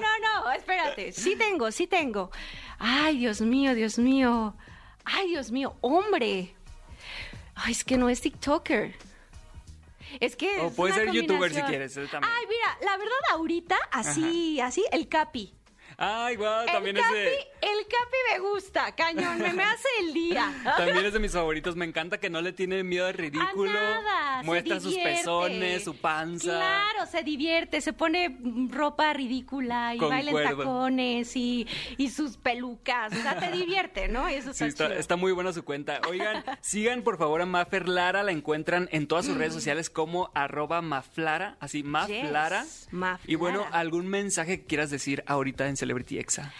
no, 0.00 0.44
no, 0.44 0.52
espérate. 0.52 1.12
Sí 1.12 1.36
tengo, 1.38 1.70
sí 1.70 1.86
tengo. 1.86 2.30
Ay, 2.78 3.18
Dios 3.18 3.40
mío, 3.40 3.74
Dios 3.74 3.98
mío. 3.98 4.54
Ay, 5.04 5.28
Dios 5.28 5.50
mío, 5.50 5.76
hombre. 5.80 6.54
Ay, 7.54 7.72
es 7.72 7.84
que 7.84 7.96
no 7.96 8.10
es 8.10 8.20
TikToker. 8.20 8.94
Es 10.20 10.36
que. 10.36 10.58
O 10.60 10.66
es 10.66 10.74
puede 10.74 10.92
una 10.92 11.04
ser 11.04 11.12
youtuber 11.12 11.50
si 11.50 11.60
combinación. 11.60 11.92
quieres, 11.94 12.10
también. 12.10 12.32
Ay, 12.36 12.46
mira, 12.46 12.78
la 12.90 12.96
verdad, 12.98 13.16
ahorita, 13.32 13.78
así, 13.90 14.60
así, 14.60 14.84
el 14.92 15.08
Capi. 15.08 15.54
Ay, 16.04 16.34
guau, 16.34 16.66
también 16.66 16.96
el 16.96 17.02
es 17.04 17.10
de... 17.12 17.26
el 17.28 17.86
Capi 17.86 18.16
me 18.32 18.38
gusta, 18.40 18.92
cañón, 18.96 19.38
me, 19.38 19.52
me 19.52 19.62
hace 19.62 19.86
el 20.00 20.12
día. 20.12 20.52
También 20.76 21.06
es 21.06 21.12
de 21.12 21.20
mis 21.20 21.30
favoritos. 21.30 21.76
Me 21.76 21.84
encanta 21.84 22.18
que 22.18 22.28
no 22.28 22.40
le 22.40 22.52
tiene 22.52 22.82
miedo 22.82 23.06
al 23.06 23.14
ridículo. 23.14 23.72
nada, 23.72 24.40
se 24.40 24.46
Muestra 24.46 24.80
sus 24.80 24.96
pezones, 24.96 25.84
su 25.84 25.94
panza. 25.96 26.50
Claro, 26.50 27.06
se 27.08 27.22
divierte, 27.22 27.80
se 27.80 27.92
pone 27.92 28.36
ropa 28.68 29.12
ridícula 29.12 29.94
y 29.94 29.98
baila 29.98 30.30
en 30.32 30.56
tacones 30.56 31.36
y, 31.36 31.68
y 31.96 32.10
sus 32.10 32.36
pelucas. 32.36 33.12
O 33.12 33.22
sea, 33.22 33.38
te 33.38 33.52
divierte, 33.52 34.08
¿no? 34.08 34.28
Y 34.28 34.34
eso 34.34 34.52
Sí, 34.52 34.64
está, 34.64 34.66
está, 34.66 34.86
chido. 34.88 34.98
está 34.98 35.14
muy 35.14 35.30
buena 35.30 35.52
su 35.52 35.64
cuenta. 35.64 36.00
Oigan, 36.08 36.42
sigan 36.62 37.02
por 37.02 37.16
favor 37.16 37.42
a 37.42 37.46
Mafer 37.46 37.88
Lara. 37.88 38.24
La 38.24 38.32
encuentran 38.32 38.88
en 38.90 39.06
todas 39.06 39.26
sus 39.26 39.36
redes 39.36 39.52
sociales 39.52 39.88
como 39.88 40.32
arroba 40.34 40.82
Maflara. 40.82 41.56
Así, 41.60 41.84
Maflara. 41.84 42.64
Yes, 42.64 42.88
Maflara. 42.90 43.30
Y 43.30 43.36
bueno, 43.36 43.66
¿algún 43.70 44.08
mensaje 44.08 44.60
que 44.60 44.66
quieras 44.66 44.90
decir 44.90 45.22
ahorita 45.28 45.68
en 45.68 45.76
Celebrity 45.92 46.18
Exa? 46.18 46.52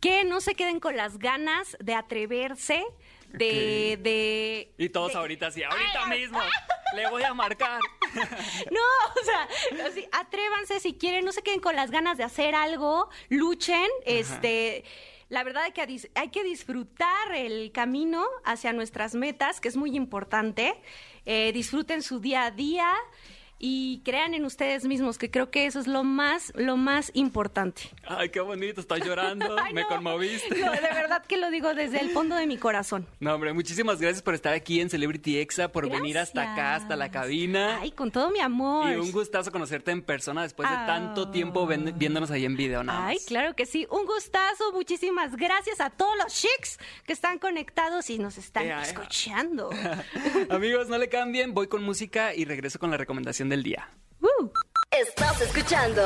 Que 0.00 0.24
no 0.24 0.40
se 0.40 0.54
queden 0.54 0.80
con 0.80 0.96
las 0.96 1.18
ganas 1.18 1.76
de 1.80 1.94
atreverse, 1.94 2.82
de... 3.28 3.98
de 4.00 4.72
Y 4.78 4.88
todos 4.88 5.14
ahorita 5.14 5.48
así, 5.48 5.62
ahorita 5.62 6.06
mismo. 6.06 6.40
Le 6.96 7.08
voy 7.10 7.22
a 7.22 7.34
marcar. 7.34 7.80
No, 8.72 8.80
o 9.20 9.24
sea, 9.24 9.86
así, 9.86 10.04
atrévanse 10.10 10.80
si 10.80 10.94
quieren, 10.94 11.24
no 11.24 11.30
se 11.30 11.42
queden 11.42 11.60
con 11.60 11.76
las 11.76 11.92
ganas 11.92 12.18
de 12.18 12.24
hacer 12.24 12.54
algo, 12.54 13.08
luchen, 13.28 13.86
este... 14.04 14.84
La 15.28 15.44
verdad 15.44 15.62
hay 15.62 15.70
que, 15.70 16.10
hay 16.16 16.28
que 16.30 16.42
disfrutar 16.42 17.32
el 17.36 17.70
camino 17.70 18.26
hacia 18.44 18.72
nuestras 18.72 19.14
metas, 19.14 19.60
que 19.60 19.68
es 19.68 19.76
muy 19.76 19.94
importante. 19.94 20.74
Eh, 21.24 21.52
disfruten 21.52 22.02
su 22.02 22.18
día 22.18 22.46
a 22.46 22.50
día 22.50 22.92
y 23.62 24.00
crean 24.06 24.32
en 24.32 24.46
ustedes 24.46 24.86
mismos, 24.86 25.18
que 25.18 25.30
creo 25.30 25.50
que 25.50 25.66
eso 25.66 25.78
es 25.80 25.86
lo 25.86 26.02
más, 26.02 26.50
lo 26.56 26.78
más 26.78 27.10
importante. 27.14 27.82
Ay, 28.08 28.30
qué 28.30 28.40
bonito, 28.40 28.80
estás 28.80 29.00
llorando. 29.04 29.54
Me 29.74 29.84
conmoviste. 29.86 30.58
No, 30.58 30.72
de 30.72 30.80
verdad 30.80 31.22
que 31.26 31.36
lo 31.36 31.50
digo 31.50 31.74
desde 31.74 32.00
el 32.00 32.10
fondo 32.10 32.36
de 32.36 32.46
mi 32.46 32.56
corazón. 32.56 33.06
No, 33.20 33.34
hombre, 33.34 33.52
muchísimas 33.52 34.00
gracias 34.00 34.22
por 34.22 34.32
estar 34.34 34.54
aquí 34.54 34.80
en 34.80 34.88
Celebrity 34.88 35.38
Exa, 35.38 35.68
por 35.68 35.88
venir 35.90 36.18
hasta 36.18 36.54
acá, 36.54 36.74
hasta 36.74 36.96
la 36.96 37.10
cabina. 37.10 37.78
Ay, 37.82 37.90
con 37.90 38.10
todo 38.10 38.30
mi 38.30 38.40
amor. 38.40 38.90
Y 38.90 38.96
un 38.96 39.12
gustazo 39.12 39.52
conocerte 39.52 39.90
en 39.90 40.00
persona 40.02 40.42
después 40.42 40.66
de 40.68 40.74
Ah. 40.74 40.86
tanto 40.86 41.30
tiempo 41.30 41.66
ven- 41.66 41.92
viéndonos 41.98 42.30
ahí 42.30 42.46
en 42.46 42.56
video, 42.56 42.82
nada 42.82 43.08
Ay, 43.08 43.18
claro 43.26 43.54
que 43.54 43.66
sí. 43.66 43.86
Un 43.90 44.06
gustazo. 44.06 44.72
Muchísimas 44.72 45.36
gracias 45.36 45.80
a 45.82 45.90
todos 45.90 46.16
los 46.16 46.32
chicks 46.32 46.78
que 47.04 47.12
están 47.12 47.38
conectados 47.38 48.08
y 48.08 48.18
nos 48.18 48.38
están 48.38 48.66
escuchando. 48.70 49.68
Amigos, 50.48 50.88
no 50.88 50.96
le 50.96 51.10
cambien, 51.10 51.52
voy 51.52 51.66
con 51.68 51.82
música 51.82 52.34
y 52.34 52.46
regreso 52.46 52.78
con 52.78 52.90
la 52.90 52.96
recomendación 52.96 53.49
del 53.50 53.62
día. 53.62 53.88
Estás 54.90 55.40
escuchando 55.40 56.02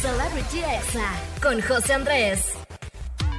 Celebrity 0.00 0.58
Exa 0.58 1.12
con 1.42 1.60
José 1.60 1.94
Andrés. 1.94 2.63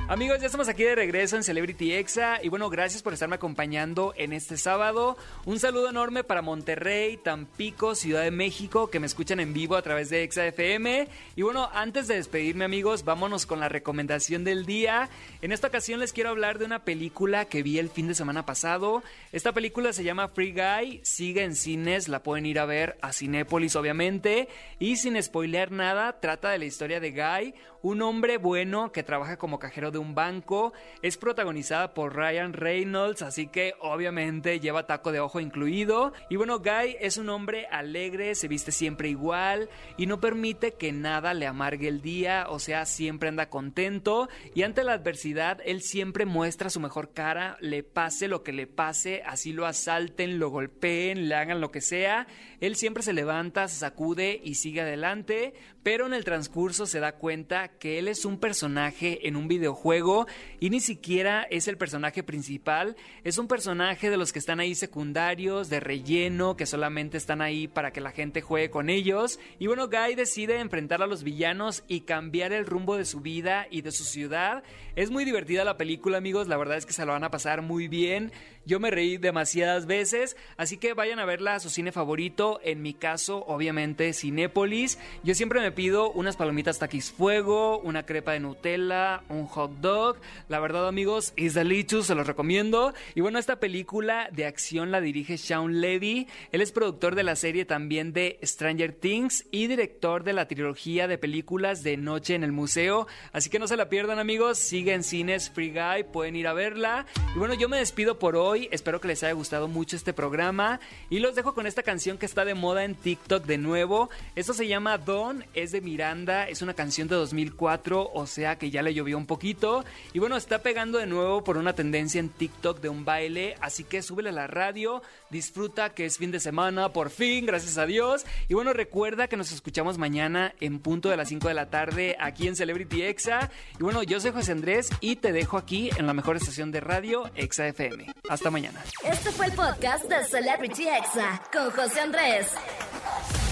Amigos, 0.07 0.39
ya 0.39 0.45
estamos 0.45 0.69
aquí 0.69 0.83
de 0.83 0.93
regreso 0.93 1.35
en 1.35 1.41
Celebrity 1.41 1.93
Exa 1.93 2.37
y 2.43 2.49
bueno, 2.49 2.69
gracias 2.69 3.01
por 3.01 3.13
estarme 3.13 3.37
acompañando 3.37 4.13
en 4.15 4.33
este 4.33 4.55
sábado. 4.55 5.17
Un 5.45 5.59
saludo 5.59 5.89
enorme 5.89 6.23
para 6.23 6.43
Monterrey, 6.43 7.17
Tampico, 7.17 7.95
Ciudad 7.95 8.21
de 8.21 8.29
México, 8.29 8.91
que 8.91 8.99
me 8.99 9.07
escuchan 9.07 9.39
en 9.39 9.51
vivo 9.51 9.75
a 9.75 9.81
través 9.81 10.11
de 10.11 10.21
Exa 10.21 10.45
FM. 10.45 11.07
Y 11.35 11.41
bueno, 11.41 11.71
antes 11.73 12.07
de 12.07 12.17
despedirme 12.17 12.65
amigos, 12.65 13.03
vámonos 13.03 13.47
con 13.47 13.59
la 13.59 13.67
recomendación 13.67 14.43
del 14.43 14.67
día. 14.67 15.09
En 15.41 15.51
esta 15.51 15.69
ocasión 15.69 15.99
les 15.99 16.13
quiero 16.13 16.29
hablar 16.29 16.59
de 16.59 16.65
una 16.65 16.83
película 16.83 17.45
que 17.45 17.63
vi 17.63 17.79
el 17.79 17.89
fin 17.89 18.07
de 18.07 18.13
semana 18.13 18.45
pasado. 18.45 19.01
Esta 19.31 19.53
película 19.53 19.91
se 19.91 20.03
llama 20.03 20.27
Free 20.27 20.53
Guy, 20.53 20.99
sigue 21.01 21.43
en 21.43 21.55
cines, 21.55 22.09
la 22.09 22.21
pueden 22.21 22.45
ir 22.45 22.59
a 22.59 22.65
ver 22.65 22.95
a 23.01 23.11
Cinépolis 23.11 23.75
obviamente. 23.75 24.49
Y 24.77 24.97
sin 24.97 25.19
spoilear 25.21 25.71
nada, 25.71 26.19
trata 26.19 26.51
de 26.51 26.59
la 26.59 26.65
historia 26.65 26.99
de 26.99 27.09
Guy, 27.09 27.55
un 27.81 28.03
hombre 28.03 28.37
bueno 28.37 28.91
que 28.91 29.03
trabaja 29.03 29.37
como 29.37 29.57
cajero 29.57 29.94
de 29.95 29.99
un 29.99 30.13
banco. 30.15 30.73
Es 31.01 31.17
protagonizada 31.17 31.93
por 31.93 32.15
Ryan 32.15 32.53
Reynolds, 32.53 33.21
así 33.21 33.47
que 33.47 33.73
obviamente 33.79 34.59
lleva 34.59 34.85
taco 34.85 35.11
de 35.11 35.19
ojo 35.19 35.39
incluido. 35.39 36.13
Y 36.29 36.35
bueno, 36.35 36.59
Guy 36.59 36.97
es 36.99 37.17
un 37.17 37.29
hombre 37.29 37.65
alegre, 37.71 38.35
se 38.35 38.47
viste 38.47 38.71
siempre 38.71 39.09
igual 39.09 39.69
y 39.97 40.05
no 40.05 40.19
permite 40.19 40.73
que 40.73 40.91
nada 40.91 41.33
le 41.33 41.47
amargue 41.47 41.87
el 41.87 42.01
día, 42.01 42.45
o 42.49 42.59
sea, 42.59 42.85
siempre 42.85 43.29
anda 43.29 43.49
contento. 43.49 44.29
Y 44.53 44.63
ante 44.63 44.83
la 44.83 44.93
adversidad, 44.93 45.59
él 45.65 45.81
siempre 45.81 46.25
muestra 46.25 46.69
su 46.69 46.79
mejor 46.79 47.13
cara, 47.13 47.57
le 47.59 47.83
pase 47.83 48.27
lo 48.27 48.43
que 48.43 48.53
le 48.53 48.67
pase, 48.67 49.23
así 49.25 49.53
lo 49.53 49.65
asalten, 49.65 50.39
lo 50.39 50.49
golpeen, 50.49 51.29
le 51.29 51.35
hagan 51.35 51.61
lo 51.61 51.71
que 51.71 51.81
sea. 51.81 52.27
Él 52.59 52.75
siempre 52.75 53.03
se 53.03 53.13
levanta, 53.13 53.67
se 53.67 53.79
sacude 53.79 54.39
y 54.43 54.55
sigue 54.55 54.81
adelante, 54.81 55.53
pero 55.85 56.07
en 56.07 56.15
el 56.15 56.23
transcurso 56.25 56.87
se 56.87 56.99
da 56.99 57.11
cuenta 57.11 57.67
que 57.67 57.99
él 57.99 58.07
es 58.07 58.25
un 58.25 58.39
personaje 58.39 59.27
en 59.27 59.35
un 59.35 59.47
videojuego 59.47 60.25
y 60.59 60.71
ni 60.71 60.79
siquiera 60.79 61.43
es 61.43 61.67
el 61.67 61.77
personaje 61.77 62.23
principal, 62.23 62.95
es 63.23 63.37
un 63.37 63.47
personaje 63.47 64.09
de 64.09 64.17
los 64.17 64.33
que 64.33 64.39
están 64.39 64.59
ahí 64.59 64.73
secundarios, 64.73 65.69
de 65.69 65.79
relleno, 65.79 66.57
que 66.57 66.65
solamente 66.65 67.17
están 67.17 67.39
ahí 67.39 67.67
para 67.67 67.91
que 67.91 68.01
la 68.01 68.09
gente 68.09 68.41
juegue 68.41 68.71
con 68.71 68.89
ellos. 68.89 69.39
Y 69.59 69.67
bueno, 69.67 69.87
Guy 69.87 70.15
decide 70.15 70.59
enfrentar 70.59 71.03
a 71.03 71.07
los 71.07 71.21
villanos 71.21 71.83
y 71.87 72.01
cambiar 72.01 72.51
el 72.51 72.65
rumbo 72.65 72.97
de 72.97 73.05
su 73.05 73.21
vida 73.21 73.67
y 73.69 73.83
de 73.83 73.91
su 73.91 74.05
ciudad. 74.05 74.63
Es 74.95 75.11
muy 75.11 75.23
divertida 75.23 75.63
la 75.63 75.77
película, 75.77 76.17
amigos, 76.17 76.47
la 76.47 76.57
verdad 76.57 76.77
es 76.77 76.87
que 76.87 76.93
se 76.93 77.05
lo 77.05 77.11
van 77.11 77.25
a 77.25 77.29
pasar 77.29 77.61
muy 77.61 77.87
bien. 77.87 78.31
Yo 78.65 78.79
me 78.79 78.89
reí 78.89 79.17
demasiadas 79.17 79.85
veces, 79.85 80.35
así 80.57 80.77
que 80.77 80.93
vayan 80.93 81.19
a 81.19 81.25
verla 81.25 81.55
a 81.55 81.59
su 81.59 81.69
cine 81.69 81.91
favorito. 81.91 82.59
En 82.63 82.81
mi 82.81 82.93
caso, 82.95 83.45
obviamente, 83.47 84.11
Cinépolis. 84.13 84.97
Yo 85.23 85.35
siempre 85.35 85.59
me 85.59 85.71
pido 85.71 86.11
unas 86.11 86.35
palomitas 86.35 86.79
taquis 86.79 87.11
fuego, 87.11 87.79
una 87.79 88.05
crepa 88.05 88.31
de 88.31 88.39
Nutella, 88.39 89.23
un 89.29 89.45
hot 89.45 89.71
dog. 89.81 90.17
La 90.49 90.59
verdad, 90.59 90.87
amigos, 90.87 91.33
is 91.35 91.53
delicious, 91.53 92.07
se 92.07 92.15
los 92.15 92.25
recomiendo. 92.25 92.93
Y 93.13 93.21
bueno, 93.21 93.37
esta 93.37 93.59
película 93.59 94.29
de 94.31 94.45
acción 94.45 94.91
la 94.91 94.99
dirige 94.99 95.37
Sean 95.37 95.79
Levy. 95.79 96.27
Él 96.51 96.61
es 96.61 96.71
productor 96.71 97.13
de 97.13 97.23
la 97.23 97.35
serie 97.35 97.65
también 97.65 98.13
de 98.13 98.39
Stranger 98.43 98.93
Things 98.93 99.45
y 99.51 99.67
director 99.67 100.23
de 100.23 100.33
la 100.33 100.47
trilogía 100.47 101.07
de 101.07 101.19
películas 101.19 101.83
de 101.83 101.97
Noche 101.97 102.33
en 102.33 102.43
el 102.43 102.51
Museo. 102.51 103.07
Así 103.31 103.49
que 103.49 103.59
no 103.59 103.67
se 103.67 103.77
la 103.77 103.89
pierdan, 103.89 104.17
amigos. 104.17 104.57
Sigue 104.57 104.93
en 104.93 105.03
cines 105.03 105.51
Free 105.51 105.71
Guy, 105.71 106.05
pueden 106.11 106.35
ir 106.35 106.47
a 106.47 106.53
verla. 106.53 107.05
Y 107.35 107.37
bueno, 107.37 107.53
yo 107.53 107.69
me 107.69 107.77
despido 107.77 108.17
por 108.17 108.35
hoy. 108.35 108.54
Espero 108.71 109.01
que 109.01 109.07
les 109.07 109.23
haya 109.23 109.33
gustado 109.33 109.67
mucho 109.67 109.95
este 109.95 110.13
programa. 110.13 110.79
Y 111.09 111.19
los 111.19 111.35
dejo 111.35 111.53
con 111.53 111.67
esta 111.67 111.83
canción 111.83 112.17
que 112.17 112.25
está 112.25 112.45
de 112.45 112.53
moda 112.53 112.83
en 112.83 112.95
TikTok 112.95 113.45
de 113.45 113.57
nuevo. 113.57 114.09
Esto 114.35 114.53
se 114.53 114.67
llama 114.67 114.97
Don, 114.97 115.45
es 115.53 115.71
de 115.71 115.81
Miranda, 115.81 116.47
es 116.47 116.61
una 116.61 116.73
canción 116.73 117.07
de 117.07 117.15
2004, 117.15 118.11
o 118.13 118.25
sea 118.25 118.57
que 118.57 118.71
ya 118.71 118.81
le 118.81 118.93
llovió 118.93 119.17
un 119.17 119.25
poquito. 119.25 119.83
Y 120.13 120.19
bueno, 120.19 120.37
está 120.37 120.59
pegando 120.59 120.97
de 120.97 121.05
nuevo 121.05 121.43
por 121.43 121.57
una 121.57 121.73
tendencia 121.73 122.19
en 122.19 122.29
TikTok 122.29 122.79
de 122.79 122.89
un 122.89 123.05
baile, 123.05 123.55
así 123.59 123.83
que 123.83 124.01
súbele 124.01 124.29
a 124.29 124.33
la 124.33 124.47
radio, 124.47 125.01
disfruta 125.35 125.93
que 125.93 126.05
es 126.05 126.17
fin 126.17 126.31
de 126.31 126.39
semana, 126.39 126.93
por 126.93 127.09
fin, 127.09 127.45
gracias 127.45 127.77
a 127.77 127.85
Dios. 127.85 128.25
Y 128.47 128.53
bueno, 128.53 128.71
recuerda 128.73 129.27
que 129.27 129.35
nos 129.35 129.51
escuchamos 129.51 129.97
mañana 129.97 130.55
en 130.61 130.79
punto 130.79 131.09
de 131.09 131.17
las 131.17 131.27
5 131.27 131.47
de 131.49 131.53
la 131.53 131.69
tarde 131.69 132.15
aquí 132.19 132.47
en 132.47 132.55
Celebrity 132.55 133.03
Exa. 133.03 133.51
Y 133.77 133.83
bueno, 133.83 134.01
yo 134.03 134.19
soy 134.19 134.31
José 134.31 134.53
Andrés 134.53 134.89
y 135.01 135.17
te 135.17 135.33
dejo 135.33 135.57
aquí 135.57 135.89
en 135.97 136.07
la 136.07 136.13
mejor 136.13 136.37
estación 136.37 136.71
de 136.71 136.79
radio, 136.79 137.29
Exa 137.35 137.67
FM. 137.67 138.07
Hasta 138.29 138.49
mañana. 138.49 138.81
Este 139.03 139.31
fue 139.31 139.47
el 139.47 139.51
podcast 139.51 140.05
de 140.05 140.23
Celebrity 140.23 140.87
Exa 140.87 141.41
con 141.51 141.69
José 141.71 141.99
Andrés. 141.99 142.47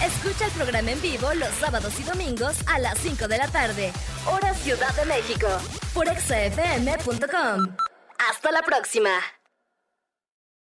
Escucha 0.02 0.46
el 0.46 0.52
programa 0.52 0.90
en 0.90 1.02
vivo 1.02 1.32
los 1.34 1.50
sábados 1.60 2.00
y 2.00 2.02
domingos 2.04 2.56
a 2.66 2.78
las 2.78 2.98
5 2.98 3.28
de 3.28 3.38
la 3.38 3.48
tarde, 3.48 3.92
hora 4.26 4.54
Ciudad 4.54 4.94
de 4.96 5.04
México, 5.04 5.48
por 5.92 6.08
exafm.com. 6.08 7.76
Hasta 8.30 8.50
la 8.50 8.62
próxima. 8.62 9.10